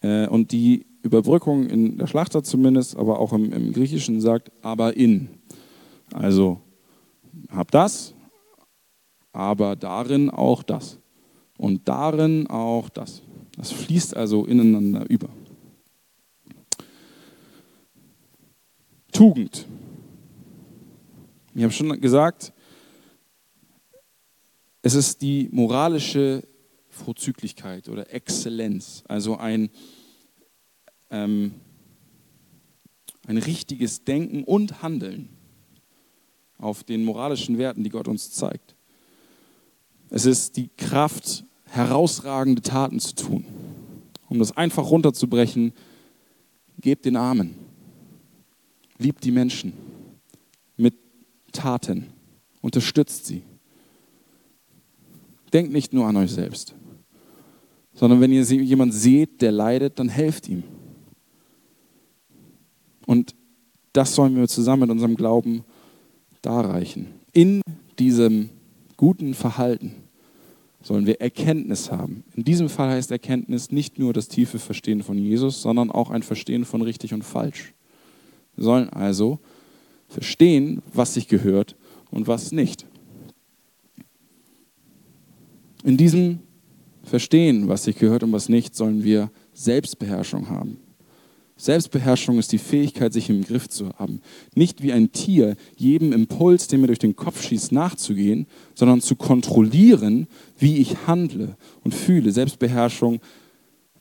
Äh, 0.00 0.26
und 0.28 0.50
die 0.50 0.86
Überbrückung 1.02 1.66
in 1.66 1.98
der 1.98 2.06
Schlachter 2.06 2.42
zumindest, 2.42 2.96
aber 2.96 3.20
auch 3.20 3.34
im, 3.34 3.52
im 3.52 3.74
Griechischen 3.74 4.22
sagt, 4.22 4.50
aber 4.62 4.96
in. 4.96 5.28
Also 6.14 6.62
hab 7.50 7.70
das, 7.70 8.14
aber 9.30 9.76
darin 9.76 10.30
auch 10.30 10.62
das. 10.62 11.01
Und 11.58 11.86
darin 11.88 12.46
auch 12.46 12.88
das. 12.88 13.22
Das 13.56 13.70
fließt 13.70 14.16
also 14.16 14.44
ineinander 14.46 15.08
über. 15.08 15.28
Tugend. 19.12 19.66
Ich 21.54 21.62
habe 21.62 21.72
schon 21.72 22.00
gesagt, 22.00 22.52
es 24.80 24.94
ist 24.94 25.20
die 25.20 25.48
moralische 25.52 26.42
Vorzüglichkeit 26.88 27.88
oder 27.88 28.12
Exzellenz, 28.12 29.04
also 29.06 29.36
ein, 29.36 29.70
ähm, 31.10 31.54
ein 33.26 33.36
richtiges 33.36 34.04
Denken 34.04 34.44
und 34.44 34.82
Handeln 34.82 35.28
auf 36.58 36.84
den 36.84 37.04
moralischen 37.04 37.58
Werten, 37.58 37.84
die 37.84 37.90
Gott 37.90 38.08
uns 38.08 38.32
zeigt. 38.32 38.74
Es 40.14 40.26
ist 40.26 40.58
die 40.58 40.68
Kraft, 40.76 41.42
herausragende 41.64 42.60
Taten 42.60 43.00
zu 43.00 43.14
tun. 43.14 43.46
Um 44.28 44.38
das 44.38 44.54
einfach 44.54 44.90
runterzubrechen, 44.90 45.72
gebt 46.78 47.06
den 47.06 47.16
Armen, 47.16 47.54
liebt 48.98 49.24
die 49.24 49.30
Menschen 49.30 49.72
mit 50.76 50.94
Taten, 51.50 52.08
unterstützt 52.60 53.24
sie. 53.24 53.42
Denkt 55.50 55.72
nicht 55.72 55.94
nur 55.94 56.06
an 56.06 56.16
euch 56.16 56.32
selbst, 56.32 56.74
sondern 57.94 58.20
wenn 58.20 58.32
ihr 58.32 58.42
jemanden 58.42 58.94
seht, 58.94 59.40
der 59.40 59.52
leidet, 59.52 59.98
dann 59.98 60.10
helft 60.10 60.46
ihm. 60.46 60.62
Und 63.06 63.34
das 63.94 64.14
sollen 64.14 64.36
wir 64.36 64.46
zusammen 64.46 64.82
mit 64.82 64.90
unserem 64.90 65.16
Glauben 65.16 65.64
darreichen. 66.42 67.06
In 67.32 67.62
diesem 67.98 68.50
guten 68.98 69.32
Verhalten 69.32 70.01
sollen 70.82 71.06
wir 71.06 71.20
Erkenntnis 71.20 71.90
haben. 71.90 72.24
In 72.34 72.44
diesem 72.44 72.68
Fall 72.68 72.90
heißt 72.90 73.10
Erkenntnis 73.10 73.70
nicht 73.70 73.98
nur 73.98 74.12
das 74.12 74.28
tiefe 74.28 74.58
Verstehen 74.58 75.02
von 75.02 75.16
Jesus, 75.16 75.62
sondern 75.62 75.90
auch 75.90 76.10
ein 76.10 76.22
Verstehen 76.22 76.64
von 76.64 76.82
richtig 76.82 77.14
und 77.14 77.22
falsch. 77.22 77.72
Wir 78.56 78.64
sollen 78.64 78.90
also 78.90 79.38
verstehen, 80.08 80.82
was 80.92 81.14
sich 81.14 81.28
gehört 81.28 81.76
und 82.10 82.26
was 82.26 82.52
nicht. 82.52 82.86
In 85.84 85.96
diesem 85.96 86.40
Verstehen, 87.02 87.68
was 87.68 87.84
sich 87.84 87.96
gehört 87.96 88.22
und 88.22 88.32
was 88.32 88.48
nicht, 88.48 88.74
sollen 88.74 89.02
wir 89.02 89.30
Selbstbeherrschung 89.54 90.48
haben. 90.48 90.78
Selbstbeherrschung 91.56 92.38
ist 92.38 92.50
die 92.50 92.58
Fähigkeit, 92.58 93.12
sich 93.12 93.30
im 93.30 93.44
Griff 93.44 93.68
zu 93.68 93.90
haben. 93.90 94.20
Nicht 94.54 94.82
wie 94.82 94.92
ein 94.92 95.12
Tier, 95.12 95.56
jedem 95.76 96.12
Impuls, 96.12 96.66
der 96.66 96.78
mir 96.78 96.88
durch 96.88 96.98
den 96.98 97.14
Kopf 97.14 97.42
schießt, 97.42 97.72
nachzugehen, 97.72 98.46
sondern 98.74 99.00
zu 99.00 99.14
kontrollieren, 99.14 100.26
wie 100.58 100.78
ich 100.78 101.06
handle 101.06 101.56
und 101.84 101.94
fühle. 101.94 102.32
Selbstbeherrschung 102.32 103.20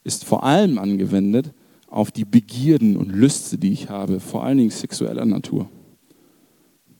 ist 0.04 0.26
vor 0.26 0.44
allem 0.44 0.80
angewendet 0.80 1.54
auf 1.88 2.12
die 2.12 2.26
Begierden 2.26 2.96
und 2.98 3.12
Lüste, 3.12 3.58
die 3.58 3.74
ich 3.74 3.90
habe, 3.90 4.20
vor 4.20 4.44
allen 4.44 4.58
Dingen 4.58 4.72
sexueller 4.72 5.26
Natur. 5.26 5.70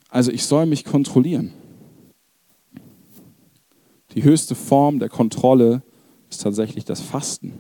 Also 0.10 0.32
ich 0.32 0.44
soll 0.46 0.66
mich 0.66 0.84
kontrollieren. 0.84 1.54
Die 4.14 4.24
höchste 4.24 4.56
Form 4.56 5.00
der 5.00 5.08
Kontrolle 5.08 5.82
ist 6.30 6.42
tatsächlich 6.42 6.84
das 6.84 7.00
Fasten. 7.00 7.54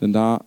Denn 0.00 0.12
da 0.12 0.44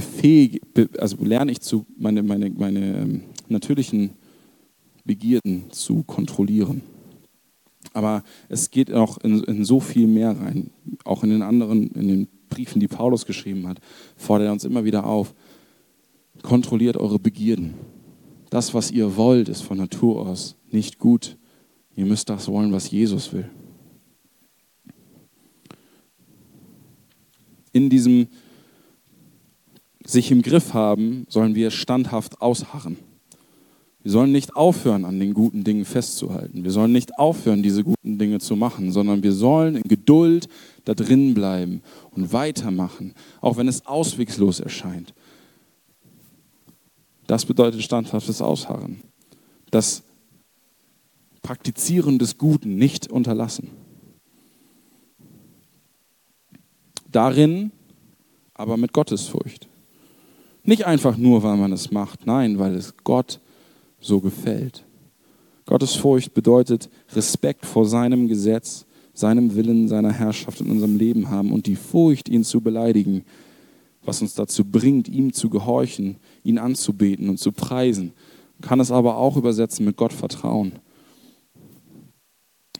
befähige, 0.00 0.60
also 0.98 1.16
lerne 1.22 1.52
ich 1.52 1.60
zu, 1.60 1.84
meine, 1.98 2.22
meine, 2.22 2.48
meine 2.48 2.96
ähm, 2.96 3.22
natürlichen 3.48 4.10
Begierden 5.04 5.70
zu 5.70 6.02
kontrollieren. 6.04 6.80
Aber 7.92 8.24
es 8.48 8.70
geht 8.70 8.92
auch 8.92 9.18
in, 9.18 9.42
in, 9.44 9.64
so 9.64 9.78
viel 9.78 10.06
mehr 10.06 10.30
rein. 10.30 10.70
Auch 11.04 11.22
in 11.22 11.30
den 11.30 11.42
anderen, 11.42 11.90
in 11.90 12.08
den 12.08 12.28
Briefen, 12.48 12.80
die 12.80 12.88
Paulus 12.88 13.26
geschrieben 13.26 13.68
hat, 13.68 13.80
fordert 14.16 14.46
er 14.46 14.52
uns 14.52 14.64
immer 14.64 14.84
wieder 14.84 15.04
auf. 15.04 15.34
Kontrolliert 16.42 16.96
eure 16.96 17.18
Begierden. 17.18 17.74
Das, 18.48 18.72
was 18.72 18.90
ihr 18.90 19.16
wollt, 19.16 19.50
ist 19.50 19.62
von 19.62 19.76
Natur 19.76 20.26
aus 20.26 20.56
nicht 20.70 20.98
gut. 20.98 21.36
Ihr 21.94 22.06
müsst 22.06 22.30
das 22.30 22.48
wollen, 22.48 22.72
was 22.72 22.90
Jesus 22.90 23.32
will. 23.34 23.50
In 27.72 27.90
diesem 27.90 28.28
sich 30.10 30.30
im 30.30 30.42
Griff 30.42 30.74
haben, 30.74 31.26
sollen 31.28 31.54
wir 31.54 31.70
standhaft 31.70 32.40
ausharren. 32.40 32.96
Wir 34.02 34.12
sollen 34.12 34.32
nicht 34.32 34.56
aufhören, 34.56 35.04
an 35.04 35.20
den 35.20 35.34
guten 35.34 35.62
Dingen 35.62 35.84
festzuhalten. 35.84 36.64
Wir 36.64 36.70
sollen 36.70 36.92
nicht 36.92 37.18
aufhören, 37.18 37.62
diese 37.62 37.84
guten 37.84 38.18
Dinge 38.18 38.38
zu 38.38 38.56
machen, 38.56 38.92
sondern 38.92 39.22
wir 39.22 39.32
sollen 39.32 39.76
in 39.76 39.82
Geduld 39.82 40.48
da 40.86 40.94
drin 40.94 41.34
bleiben 41.34 41.82
und 42.12 42.32
weitermachen, 42.32 43.14
auch 43.42 43.58
wenn 43.58 43.68
es 43.68 43.84
auswegslos 43.86 44.60
erscheint. 44.60 45.12
Das 47.26 47.44
bedeutet 47.44 47.82
standhaftes 47.82 48.40
Ausharren. 48.40 49.00
Das 49.70 50.02
Praktizieren 51.42 52.18
des 52.18 52.38
Guten 52.38 52.76
nicht 52.76 53.10
unterlassen. 53.10 53.68
Darin 57.12 57.70
aber 58.54 58.76
mit 58.76 58.92
Gottesfurcht. 58.92 59.69
Nicht 60.62 60.86
einfach 60.86 61.16
nur, 61.16 61.42
weil 61.42 61.56
man 61.56 61.72
es 61.72 61.90
macht, 61.90 62.26
nein, 62.26 62.58
weil 62.58 62.74
es 62.74 62.94
Gott 63.04 63.40
so 64.00 64.20
gefällt. 64.20 64.84
Gottesfurcht 65.66 66.34
bedeutet 66.34 66.90
Respekt 67.12 67.64
vor 67.64 67.86
seinem 67.86 68.28
Gesetz, 68.28 68.86
seinem 69.14 69.54
Willen, 69.54 69.88
seiner 69.88 70.12
Herrschaft 70.12 70.60
in 70.60 70.70
unserem 70.70 70.96
Leben 70.96 71.30
haben 71.30 71.52
und 71.52 71.66
die 71.66 71.76
Furcht, 71.76 72.28
ihn 72.28 72.44
zu 72.44 72.60
beleidigen, 72.60 73.24
was 74.02 74.22
uns 74.22 74.34
dazu 74.34 74.64
bringt, 74.64 75.08
ihm 75.08 75.32
zu 75.32 75.50
gehorchen, 75.50 76.16
ihn 76.42 76.58
anzubeten 76.58 77.28
und 77.28 77.38
zu 77.38 77.52
preisen. 77.52 78.12
Man 78.58 78.68
kann 78.68 78.80
es 78.80 78.90
aber 78.90 79.16
auch 79.16 79.36
übersetzen 79.36 79.84
mit 79.84 79.96
Gott 79.96 80.12
vertrauen. 80.12 80.72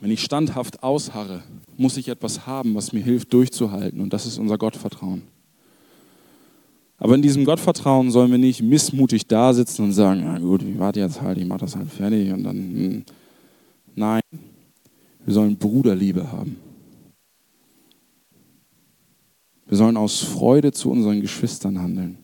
Wenn 0.01 0.11
ich 0.11 0.23
standhaft 0.23 0.83
ausharre, 0.83 1.43
muss 1.77 1.97
ich 1.97 2.09
etwas 2.09 2.47
haben, 2.47 2.75
was 2.75 2.93
mir 2.93 3.03
hilft, 3.03 3.33
durchzuhalten. 3.33 4.01
Und 4.01 4.13
das 4.13 4.27
ist 4.27 4.39
unser 4.39 4.57
Gottvertrauen. 4.57 5.23
Aber 7.03 7.15
in 7.15 7.23
diesem 7.23 7.47
Gottvertrauen 7.47 8.11
sollen 8.11 8.31
wir 8.31 8.39
nicht 8.39 8.63
missmutig 8.63 9.27
da 9.27 9.55
sitzen 9.55 9.85
und 9.85 9.93
sagen, 9.93 10.21
na 10.23 10.39
gut, 10.39 10.63
ich 10.63 10.79
warte 10.79 11.01
jetzt 11.01 11.23
halt, 11.23 11.39
ich 11.39 11.47
mache 11.47 11.61
das 11.61 11.75
halt 11.75 11.91
fertig 11.91 12.31
und 12.31 12.45
dann. 12.45 12.57
Hm. 12.57 13.05
Nein, 13.97 14.21
wir 15.25 15.35
sollen 15.35 15.57
Bruderliebe 15.57 16.31
haben. 16.31 16.57
Wir 19.67 19.79
sollen 19.79 19.97
aus 19.97 20.21
Freude 20.21 20.73
zu 20.73 20.91
unseren 20.91 21.23
Geschwistern 21.23 21.81
handeln. 21.81 22.19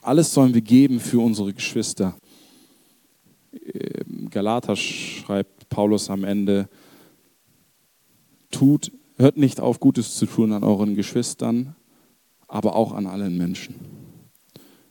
Alles 0.00 0.32
sollen 0.32 0.54
wir 0.54 0.62
geben 0.62 0.98
für 0.98 1.20
unsere 1.20 1.52
Geschwister. 1.52 2.16
Galater 4.30 4.76
schreibt 4.76 5.68
Paulus 5.68 6.08
am 6.08 6.24
Ende, 6.24 6.70
tut, 8.50 8.90
hört 9.20 9.36
nicht 9.36 9.60
auf, 9.60 9.80
Gutes 9.80 10.16
zu 10.16 10.26
tun 10.26 10.52
an 10.52 10.64
euren 10.64 10.94
Geschwistern, 10.94 11.76
aber 12.48 12.74
auch 12.74 12.92
an 12.92 13.06
allen 13.06 13.36
Menschen. 13.36 13.74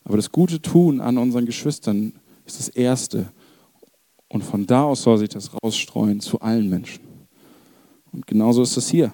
Aber 0.03 0.15
das 0.15 0.31
gute 0.31 0.61
Tun 0.61 1.01
an 1.01 1.17
unseren 1.17 1.45
Geschwistern 1.45 2.13
ist 2.45 2.59
das 2.59 2.69
Erste. 2.69 3.31
Und 4.27 4.43
von 4.43 4.65
da 4.65 4.83
aus 4.83 5.03
soll 5.03 5.17
sich 5.17 5.29
das 5.29 5.51
rausstreuen 5.61 6.19
zu 6.19 6.39
allen 6.39 6.69
Menschen. 6.69 7.03
Und 8.11 8.25
genauso 8.25 8.61
ist 8.63 8.77
es 8.77 8.89
hier. 8.89 9.13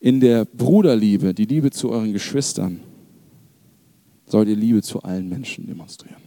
In 0.00 0.20
der 0.20 0.44
Bruderliebe, 0.44 1.34
die 1.34 1.44
Liebe 1.44 1.70
zu 1.70 1.90
euren 1.90 2.12
Geschwistern, 2.12 2.80
sollt 4.26 4.48
ihr 4.48 4.56
Liebe 4.56 4.82
zu 4.82 5.02
allen 5.02 5.28
Menschen 5.28 5.66
demonstrieren. 5.66 6.22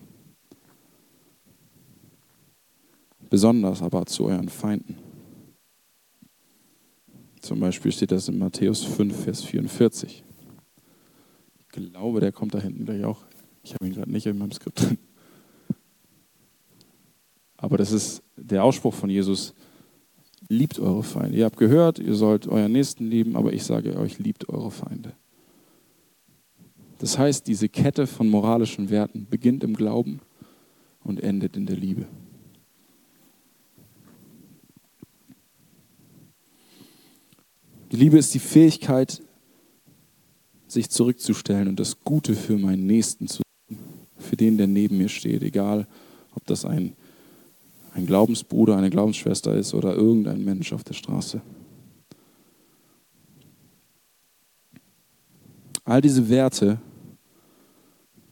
Besonders 3.29 3.81
aber 3.81 4.05
zu 4.05 4.25
euren 4.25 4.47
Feinden. 4.47 5.04
Zum 7.45 7.59
Beispiel 7.59 7.91
steht 7.91 8.11
das 8.11 8.27
in 8.27 8.39
Matthäus 8.39 8.83
5, 8.83 9.23
Vers 9.23 9.43
44. 9.43 10.23
Ich 11.59 11.67
glaube, 11.69 12.19
der 12.19 12.31
kommt 12.31 12.55
da 12.55 12.59
hinten 12.59 12.85
gleich 12.85 13.03
auch. 13.03 13.19
Ich 13.61 13.75
habe 13.75 13.85
ihn 13.85 13.93
gerade 13.93 14.11
nicht 14.11 14.25
in 14.25 14.39
meinem 14.39 14.51
Skript. 14.51 14.83
Aber 17.57 17.77
das 17.77 17.91
ist 17.91 18.23
der 18.35 18.63
Ausspruch 18.63 18.95
von 18.95 19.11
Jesus, 19.11 19.53
liebt 20.49 20.79
eure 20.79 21.03
Feinde. 21.03 21.37
Ihr 21.37 21.45
habt 21.45 21.57
gehört, 21.57 21.99
ihr 21.99 22.15
sollt 22.15 22.47
euren 22.47 22.71
Nächsten 22.71 23.05
lieben, 23.11 23.35
aber 23.35 23.53
ich 23.53 23.63
sage 23.63 23.95
euch, 23.95 24.17
liebt 24.17 24.49
eure 24.49 24.71
Feinde. 24.71 25.13
Das 26.97 27.19
heißt, 27.19 27.45
diese 27.45 27.69
Kette 27.69 28.07
von 28.07 28.27
moralischen 28.27 28.89
Werten 28.89 29.27
beginnt 29.29 29.63
im 29.63 29.75
Glauben 29.75 30.19
und 31.03 31.21
endet 31.21 31.55
in 31.57 31.67
der 31.67 31.77
Liebe. 31.77 32.07
Die 37.95 38.01
Liebe 38.01 38.17
ist 38.17 38.33
die 38.33 38.39
Fähigkeit, 38.39 39.23
sich 40.67 40.89
zurückzustellen 40.89 41.69
und 41.69 41.79
das 41.79 42.03
Gute 42.03 42.35
für 42.35 42.57
meinen 42.57 42.85
Nächsten 42.85 43.29
zu 43.29 43.41
tun, 43.69 43.77
für 44.17 44.35
den, 44.35 44.57
der 44.57 44.67
neben 44.67 44.97
mir 44.97 45.07
steht, 45.07 45.41
egal 45.43 45.87
ob 46.35 46.45
das 46.45 46.65
ein, 46.65 46.91
ein 47.93 48.05
Glaubensbruder, 48.05 48.75
eine 48.75 48.89
Glaubensschwester 48.89 49.55
ist 49.55 49.73
oder 49.73 49.95
irgendein 49.95 50.43
Mensch 50.43 50.73
auf 50.73 50.83
der 50.83 50.93
Straße. 50.93 51.41
All 55.85 56.01
diese 56.01 56.27
Werte, 56.27 56.81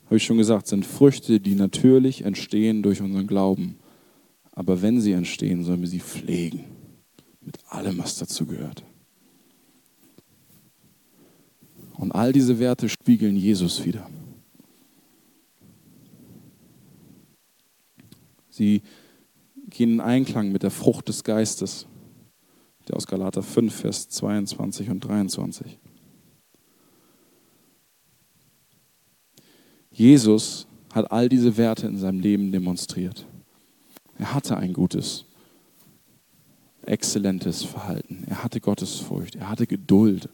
habe 0.08 0.18
ich 0.18 0.26
schon 0.26 0.40
gesagt, 0.40 0.68
sind 0.68 0.86
Früchte, 0.86 1.40
die 1.40 1.56
natürlich 1.56 2.26
entstehen 2.26 2.84
durch 2.84 3.02
unseren 3.02 3.28
Glauben. 3.28 3.78
Aber 4.52 4.82
wenn 4.82 5.00
sie 5.00 5.14
entstehen, 5.14 5.64
sollen 5.64 5.80
wir 5.80 5.88
sie 5.88 6.02
pflegen. 6.02 6.66
Mit 7.40 7.60
allem, 7.70 7.98
was 8.00 8.18
dazu 8.18 8.46
gehört. 8.46 8.84
Und 11.98 12.12
all 12.12 12.34
diese 12.34 12.60
Werte 12.60 12.90
spiegeln 12.90 13.36
Jesus 13.36 13.86
wieder. 13.86 14.10
Sie 18.50 18.82
gehen 19.70 19.94
in 19.94 20.02
Einklang 20.02 20.52
mit 20.52 20.64
der 20.64 20.72
Frucht 20.72 21.08
des 21.08 21.24
Geistes, 21.24 21.88
der 22.88 22.98
aus 22.98 23.08
Galater 23.08 23.42
5, 23.42 23.74
Vers 23.74 24.10
22 24.10 24.90
und 24.90 25.00
23. 25.00 25.80
Jesus 29.92 30.68
hat 30.94 31.12
all 31.12 31.30
diese 31.30 31.58
Werte 31.58 31.88
in 31.88 31.98
seinem 31.98 32.20
Leben 32.20 32.52
demonstriert. 32.52 33.26
Er 34.18 34.34
hatte 34.34 34.58
ein 34.58 34.74
gutes, 34.74 35.26
exzellentes 36.86 37.64
Verhalten. 37.64 38.24
Er 38.28 38.44
hatte 38.44 38.60
Gottesfurcht. 38.60 39.36
Er 39.36 39.50
hatte 39.50 39.66
Geduld 39.66 40.30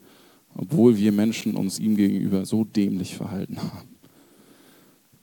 obwohl 0.55 0.97
wir 0.97 1.11
Menschen 1.11 1.55
uns 1.55 1.79
ihm 1.79 1.95
gegenüber 1.95 2.45
so 2.45 2.63
dämlich 2.63 3.15
verhalten 3.15 3.61
haben. 3.61 3.89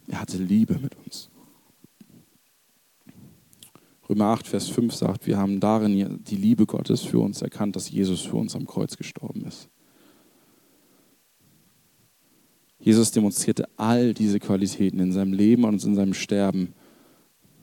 Er 0.09 0.21
hatte 0.21 0.39
Liebe 0.39 0.79
mit 0.79 0.97
uns. 1.05 1.31
Römer 4.09 4.27
8, 4.27 4.47
Vers 4.47 4.69
5 4.69 4.95
sagt, 4.95 5.27
wir 5.27 5.37
haben 5.37 5.59
darin 5.59 6.23
die 6.23 6.37
Liebe 6.37 6.65
Gottes 6.65 7.03
für 7.03 7.19
uns 7.19 7.43
erkannt, 7.43 7.75
dass 7.75 7.91
Jesus 7.91 8.21
für 8.21 8.37
uns 8.37 8.55
am 8.55 8.67
Kreuz 8.67 8.97
gestorben 8.97 9.45
ist. 9.47 9.69
Jesus 12.79 13.11
demonstrierte 13.11 13.69
all 13.77 14.15
diese 14.15 14.39
Qualitäten 14.39 15.01
in 15.01 15.11
seinem 15.11 15.33
Leben 15.33 15.65
und 15.65 15.83
in 15.83 15.97
seinem 15.97 16.15
Sterben. 16.15 16.73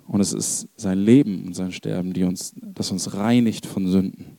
Und 0.05 0.20
es 0.20 0.34
ist 0.34 0.68
sein 0.76 0.99
Leben 0.99 1.45
und 1.45 1.53
sein 1.53 1.72
Sterben, 1.72 2.11
die 2.11 2.26
uns, 2.26 2.53
das 2.57 2.91
uns 2.91 3.14
reinigt 3.14 3.66
von 3.66 3.88
Sünden 3.88 4.38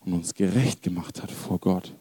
und 0.00 0.12
uns 0.12 0.34
gerecht 0.34 0.82
gemacht 0.82 1.22
hat 1.22 1.30
vor 1.30 1.58
Gott. 1.60 1.94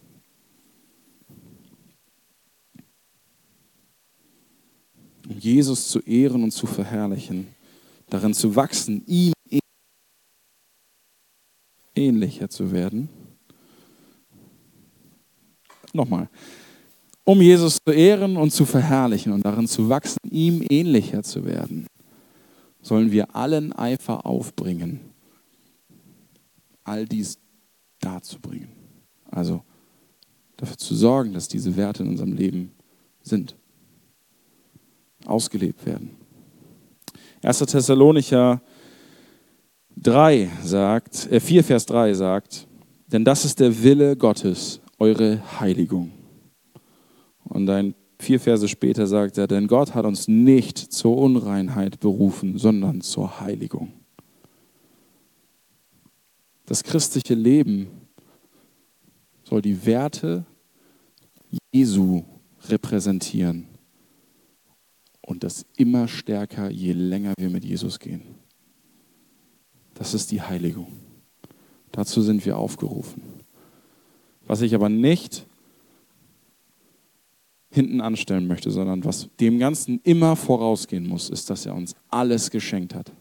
Jesus 5.27 5.89
zu 5.89 5.99
ehren 5.99 6.43
und 6.43 6.51
zu 6.51 6.67
verherrlichen, 6.67 7.47
darin 8.09 8.33
zu 8.33 8.55
wachsen, 8.55 9.03
ihm 9.05 9.33
ähnlicher 11.95 12.49
zu 12.49 12.71
werden. 12.71 13.09
Nochmal. 15.93 16.29
Um 17.23 17.41
Jesus 17.41 17.79
zu 17.85 17.91
ehren 17.91 18.37
und 18.37 18.51
zu 18.51 18.65
verherrlichen 18.65 19.33
und 19.33 19.43
darin 19.43 19.67
zu 19.67 19.89
wachsen, 19.89 20.19
ihm 20.29 20.65
ähnlicher 20.69 21.23
zu 21.23 21.43
werden, 21.43 21.87
sollen 22.81 23.11
wir 23.11 23.35
allen 23.35 23.73
Eifer 23.73 24.25
aufbringen, 24.25 25.01
all 26.85 27.05
dies 27.05 27.37
darzubringen. 27.99 28.69
Also 29.29 29.61
dafür 30.55 30.77
zu 30.77 30.95
sorgen, 30.95 31.33
dass 31.33 31.49
diese 31.49 31.75
Werte 31.75 32.03
in 32.03 32.09
unserem 32.09 32.31
Leben 32.31 32.71
sind 33.21 33.57
ausgelebt 35.25 35.85
werden. 35.85 36.15
1. 37.43 37.59
Thessalonicher 37.59 38.61
3 39.97 40.49
sagt, 40.63 41.31
äh 41.31 41.39
4 41.39 41.63
Vers 41.63 41.85
3 41.85 42.13
sagt, 42.13 42.67
denn 43.07 43.23
das 43.23 43.45
ist 43.45 43.59
der 43.59 43.83
Wille 43.83 44.15
Gottes, 44.15 44.81
eure 44.99 45.41
Heiligung. 45.59 46.11
Und 47.43 47.69
ein 47.69 47.95
vier 48.19 48.39
Verse 48.39 48.67
später 48.67 49.07
sagt 49.07 49.37
er, 49.37 49.47
denn 49.47 49.67
Gott 49.67 49.93
hat 49.93 50.05
uns 50.05 50.27
nicht 50.27 50.77
zur 50.77 51.17
Unreinheit 51.17 51.99
berufen, 51.99 52.57
sondern 52.57 53.01
zur 53.01 53.39
Heiligung. 53.39 53.93
Das 56.65 56.83
christliche 56.83 57.33
Leben 57.33 57.87
soll 59.43 59.61
die 59.61 59.85
Werte 59.85 60.45
Jesu 61.71 62.23
repräsentieren 62.67 63.76
und 65.27 65.43
das 65.43 65.65
immer 65.75 66.07
stärker, 66.07 66.71
je 66.71 66.93
länger 66.93 67.33
wir 67.37 67.49
mit 67.49 67.65
Jesus 67.65 67.99
gehen. 67.99 68.21
Das 69.93 70.13
ist 70.13 70.31
die 70.31 70.41
Heiligung. 70.41 70.87
Dazu 71.91 72.21
sind 72.21 72.45
wir 72.45 72.57
aufgerufen. 72.57 73.21
Was 74.47 74.61
ich 74.61 74.73
aber 74.73 74.87
nicht 74.87 75.45
hinten 77.69 77.99
anstellen 77.99 78.47
möchte, 78.47 78.71
sondern 78.71 79.03
was 79.03 79.27
dem 79.41 79.59
Ganzen 79.59 79.99
immer 80.03 80.37
vorausgehen 80.37 81.05
muss, 81.05 81.29
ist, 81.29 81.49
dass 81.49 81.65
er 81.65 81.75
uns 81.75 81.93
alles 82.07 82.49
geschenkt 82.49 82.95
hat. 82.95 83.11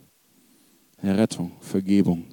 Errettung, 0.99 1.51
Vergebung, 1.59 2.25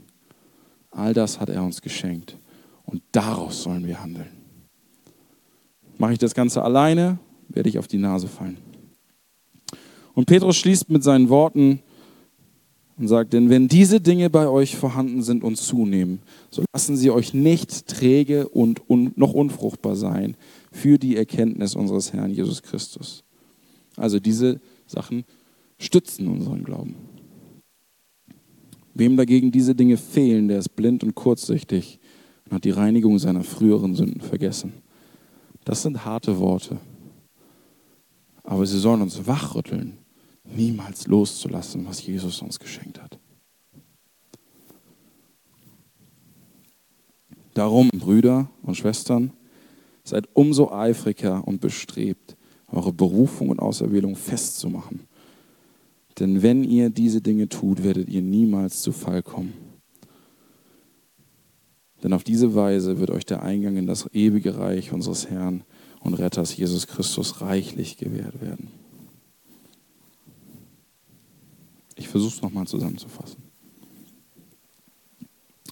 all 0.91 1.15
das 1.15 1.39
hat 1.39 1.49
er 1.49 1.63
uns 1.63 1.81
geschenkt. 1.81 2.37
Und 2.85 3.01
daraus 3.11 3.63
sollen 3.63 3.87
wir 3.87 3.99
handeln. 3.99 4.29
Mache 5.97 6.13
ich 6.13 6.19
das 6.19 6.35
Ganze 6.35 6.61
alleine, 6.61 7.17
werde 7.49 7.69
ich 7.69 7.79
auf 7.79 7.87
die 7.87 7.97
Nase 7.97 8.27
fallen. 8.27 8.72
Und 10.15 10.25
Petrus 10.25 10.57
schließt 10.57 10.89
mit 10.89 11.03
seinen 11.03 11.29
Worten 11.29 11.79
und 12.97 13.07
sagt, 13.07 13.33
denn 13.33 13.49
wenn 13.49 13.67
diese 13.67 13.99
Dinge 13.99 14.29
bei 14.29 14.47
euch 14.47 14.75
vorhanden 14.75 15.23
sind 15.23 15.43
und 15.43 15.57
zunehmen, 15.57 16.19
so 16.51 16.63
lassen 16.73 16.95
sie 16.95 17.09
euch 17.09 17.33
nicht 17.33 17.87
träge 17.87 18.47
und 18.49 18.87
un 18.89 19.11
noch 19.15 19.33
unfruchtbar 19.33 19.95
sein 19.95 20.37
für 20.71 20.99
die 20.99 21.15
Erkenntnis 21.15 21.75
unseres 21.75 22.13
Herrn 22.13 22.31
Jesus 22.31 22.61
Christus. 22.61 23.23
Also 23.97 24.19
diese 24.19 24.59
Sachen 24.85 25.23
stützen 25.79 26.27
unseren 26.27 26.63
Glauben. 26.63 26.95
Wem 28.93 29.17
dagegen 29.17 29.51
diese 29.51 29.73
Dinge 29.73 29.97
fehlen, 29.97 30.47
der 30.47 30.59
ist 30.59 30.75
blind 30.75 31.03
und 31.03 31.15
kurzsichtig 31.15 31.99
und 32.45 32.53
hat 32.53 32.63
die 32.63 32.69
Reinigung 32.69 33.17
seiner 33.17 33.43
früheren 33.43 33.95
Sünden 33.95 34.21
vergessen. 34.21 34.73
Das 35.65 35.81
sind 35.81 36.05
harte 36.05 36.37
Worte. 36.39 36.77
Aber 38.43 38.65
sie 38.67 38.77
sollen 38.77 39.01
uns 39.01 39.25
wachrütteln 39.25 39.97
niemals 40.55 41.07
loszulassen, 41.07 41.85
was 41.87 42.05
Jesus 42.05 42.41
uns 42.41 42.59
geschenkt 42.59 43.01
hat. 43.01 43.19
Darum, 47.53 47.89
Brüder 47.89 48.49
und 48.63 48.75
Schwestern, 48.75 49.31
seid 50.03 50.27
umso 50.33 50.71
eifriger 50.71 51.47
und 51.47 51.61
bestrebt, 51.61 52.35
eure 52.67 52.91
Berufung 52.91 53.49
und 53.49 53.59
Auserwählung 53.59 54.15
festzumachen. 54.15 55.01
Denn 56.19 56.41
wenn 56.41 56.63
ihr 56.63 56.89
diese 56.89 57.21
Dinge 57.21 57.49
tut, 57.49 57.83
werdet 57.83 58.09
ihr 58.09 58.21
niemals 58.21 58.81
zu 58.81 58.91
Fall 58.91 59.23
kommen. 59.23 59.53
Denn 62.03 62.13
auf 62.13 62.23
diese 62.23 62.53
Weise 62.53 62.99
wird 62.99 63.11
euch 63.11 63.25
der 63.25 63.43
Eingang 63.43 63.77
in 63.77 63.87
das 63.87 64.09
ewige 64.13 64.57
Reich 64.57 64.91
unseres 64.91 65.29
Herrn 65.29 65.63
und 66.01 66.15
Retters 66.15 66.55
Jesus 66.55 66.87
Christus 66.87 67.41
reichlich 67.41 67.97
gewährt 67.97 68.41
werden. 68.41 68.82
Ich 72.03 72.09
versuche 72.09 72.35
es 72.35 72.41
nochmal 72.41 72.67
zusammenzufassen. 72.67 73.41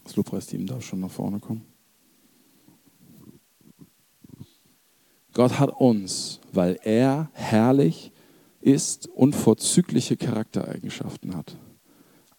Das 0.06 0.16
Lobpreisteam 0.16 0.66
darf 0.66 0.82
schon 0.82 1.02
nach 1.02 1.12
vorne 1.12 1.40
kommen. 1.40 1.66
Gott 5.34 5.60
hat 5.60 5.78
uns, 5.78 6.40
weil 6.54 6.80
er 6.84 7.30
herrlich 7.34 8.14
ist 8.62 9.10
und 9.10 9.36
vorzügliche 9.36 10.16
Charaktereigenschaften 10.16 11.36
hat, 11.36 11.58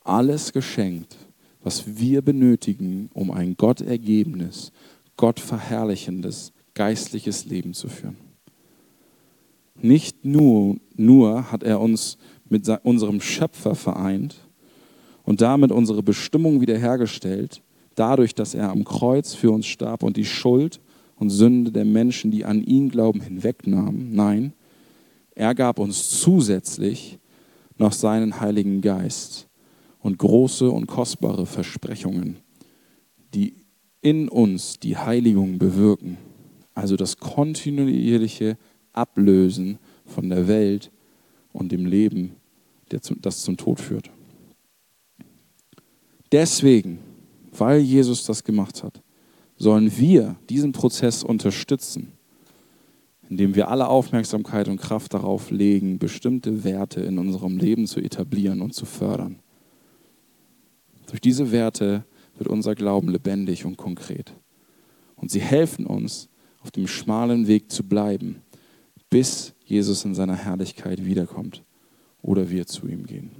alles 0.00 0.54
geschenkt, 0.54 1.14
was 1.62 1.98
wir 1.98 2.22
benötigen, 2.22 3.10
um 3.12 3.30
ein 3.30 3.58
Gott 3.58 3.82
ergebenes, 3.82 4.72
Gott 5.18 5.38
verherrlichendes, 5.38 6.54
geistliches 6.72 7.44
Leben 7.44 7.74
zu 7.74 7.90
führen. 7.90 8.16
Nicht 9.82 10.24
nur, 10.24 10.78
nur 10.96 11.52
hat 11.52 11.62
er 11.62 11.78
uns 11.78 12.16
mit 12.52 12.68
unserem 12.84 13.22
Schöpfer 13.22 13.74
vereint 13.74 14.36
und 15.24 15.40
damit 15.40 15.72
unsere 15.72 16.02
Bestimmung 16.02 16.60
wiederhergestellt, 16.60 17.62
dadurch, 17.94 18.34
dass 18.34 18.54
er 18.54 18.70
am 18.70 18.84
Kreuz 18.84 19.32
für 19.32 19.50
uns 19.50 19.66
starb 19.66 20.02
und 20.02 20.18
die 20.18 20.26
Schuld 20.26 20.78
und 21.16 21.30
Sünde 21.30 21.72
der 21.72 21.86
Menschen, 21.86 22.30
die 22.30 22.44
an 22.44 22.62
ihn 22.62 22.90
glauben, 22.90 23.22
hinwegnahm. 23.22 24.10
Nein, 24.12 24.52
er 25.34 25.54
gab 25.54 25.78
uns 25.78 26.10
zusätzlich 26.20 27.18
noch 27.78 27.92
seinen 27.92 28.38
Heiligen 28.38 28.82
Geist 28.82 29.48
und 30.00 30.18
große 30.18 30.70
und 30.70 30.86
kostbare 30.86 31.46
Versprechungen, 31.46 32.36
die 33.32 33.54
in 34.02 34.28
uns 34.28 34.78
die 34.78 34.98
Heiligung 34.98 35.58
bewirken, 35.58 36.18
also 36.74 36.96
das 36.96 37.16
kontinuierliche 37.16 38.58
Ablösen 38.92 39.78
von 40.04 40.28
der 40.28 40.48
Welt 40.48 40.90
und 41.54 41.72
dem 41.72 41.86
Leben, 41.86 42.36
das 42.92 43.42
zum 43.42 43.56
Tod 43.56 43.80
führt. 43.80 44.10
Deswegen, 46.32 46.98
weil 47.56 47.80
Jesus 47.80 48.24
das 48.24 48.42
gemacht 48.42 48.82
hat, 48.82 49.02
sollen 49.56 49.96
wir 49.98 50.36
diesen 50.48 50.72
Prozess 50.72 51.22
unterstützen, 51.22 52.12
indem 53.28 53.54
wir 53.54 53.68
alle 53.68 53.88
Aufmerksamkeit 53.88 54.68
und 54.68 54.80
Kraft 54.80 55.14
darauf 55.14 55.50
legen, 55.50 55.98
bestimmte 55.98 56.64
Werte 56.64 57.02
in 57.02 57.18
unserem 57.18 57.58
Leben 57.58 57.86
zu 57.86 58.00
etablieren 58.00 58.60
und 58.60 58.74
zu 58.74 58.86
fördern. 58.86 59.38
Durch 61.06 61.20
diese 61.20 61.52
Werte 61.52 62.04
wird 62.36 62.48
unser 62.48 62.74
Glauben 62.74 63.08
lebendig 63.10 63.64
und 63.66 63.76
konkret. 63.76 64.32
Und 65.16 65.30
sie 65.30 65.40
helfen 65.40 65.86
uns, 65.86 66.28
auf 66.62 66.70
dem 66.70 66.86
schmalen 66.86 67.46
Weg 67.46 67.70
zu 67.70 67.84
bleiben, 67.84 68.42
bis 69.10 69.52
Jesus 69.64 70.04
in 70.04 70.14
seiner 70.14 70.36
Herrlichkeit 70.36 71.04
wiederkommt 71.04 71.62
oder 72.22 72.48
wir 72.50 72.66
zu 72.66 72.88
ihm 72.88 73.06
gehen. 73.06 73.30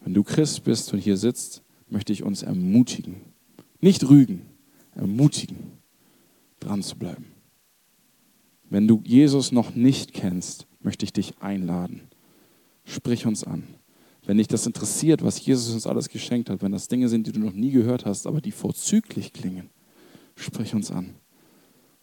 Wenn 0.00 0.14
du 0.14 0.24
Christ 0.24 0.64
bist 0.64 0.92
und 0.92 0.98
hier 0.98 1.16
sitzt, 1.16 1.62
möchte 1.88 2.12
ich 2.12 2.22
uns 2.22 2.42
ermutigen, 2.42 3.16
nicht 3.80 4.08
rügen, 4.08 4.42
ermutigen, 4.94 5.58
dran 6.60 6.82
zu 6.82 6.96
bleiben. 6.96 7.26
Wenn 8.70 8.88
du 8.88 9.02
Jesus 9.04 9.52
noch 9.52 9.74
nicht 9.74 10.12
kennst, 10.12 10.66
möchte 10.80 11.04
ich 11.04 11.12
dich 11.12 11.38
einladen. 11.40 12.02
Sprich 12.84 13.26
uns 13.26 13.44
an. 13.44 13.64
Wenn 14.26 14.36
dich 14.36 14.48
das 14.48 14.66
interessiert, 14.66 15.22
was 15.22 15.44
Jesus 15.44 15.72
uns 15.72 15.86
alles 15.86 16.08
geschenkt 16.08 16.50
hat, 16.50 16.60
wenn 16.62 16.72
das 16.72 16.88
Dinge 16.88 17.08
sind, 17.08 17.26
die 17.26 17.32
du 17.32 17.40
noch 17.40 17.54
nie 17.54 17.70
gehört 17.70 18.04
hast, 18.04 18.26
aber 18.26 18.40
die 18.42 18.52
vorzüglich 18.52 19.32
klingen, 19.32 19.70
sprich 20.36 20.74
uns 20.74 20.90
an. 20.90 21.14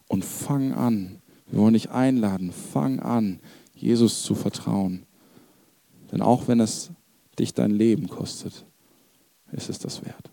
Und 0.08 0.24
fang 0.24 0.72
an. 0.72 1.20
Wir 1.48 1.60
wollen 1.60 1.74
dich 1.74 1.90
einladen. 1.90 2.52
Fang 2.52 2.98
an, 2.98 3.38
Jesus 3.74 4.24
zu 4.24 4.34
vertrauen. 4.34 5.05
Denn 6.12 6.22
auch 6.22 6.48
wenn 6.48 6.60
es 6.60 6.90
dich 7.38 7.54
dein 7.54 7.70
Leben 7.70 8.08
kostet, 8.08 8.64
ist 9.52 9.68
es 9.68 9.78
das 9.78 10.04
wert. 10.04 10.30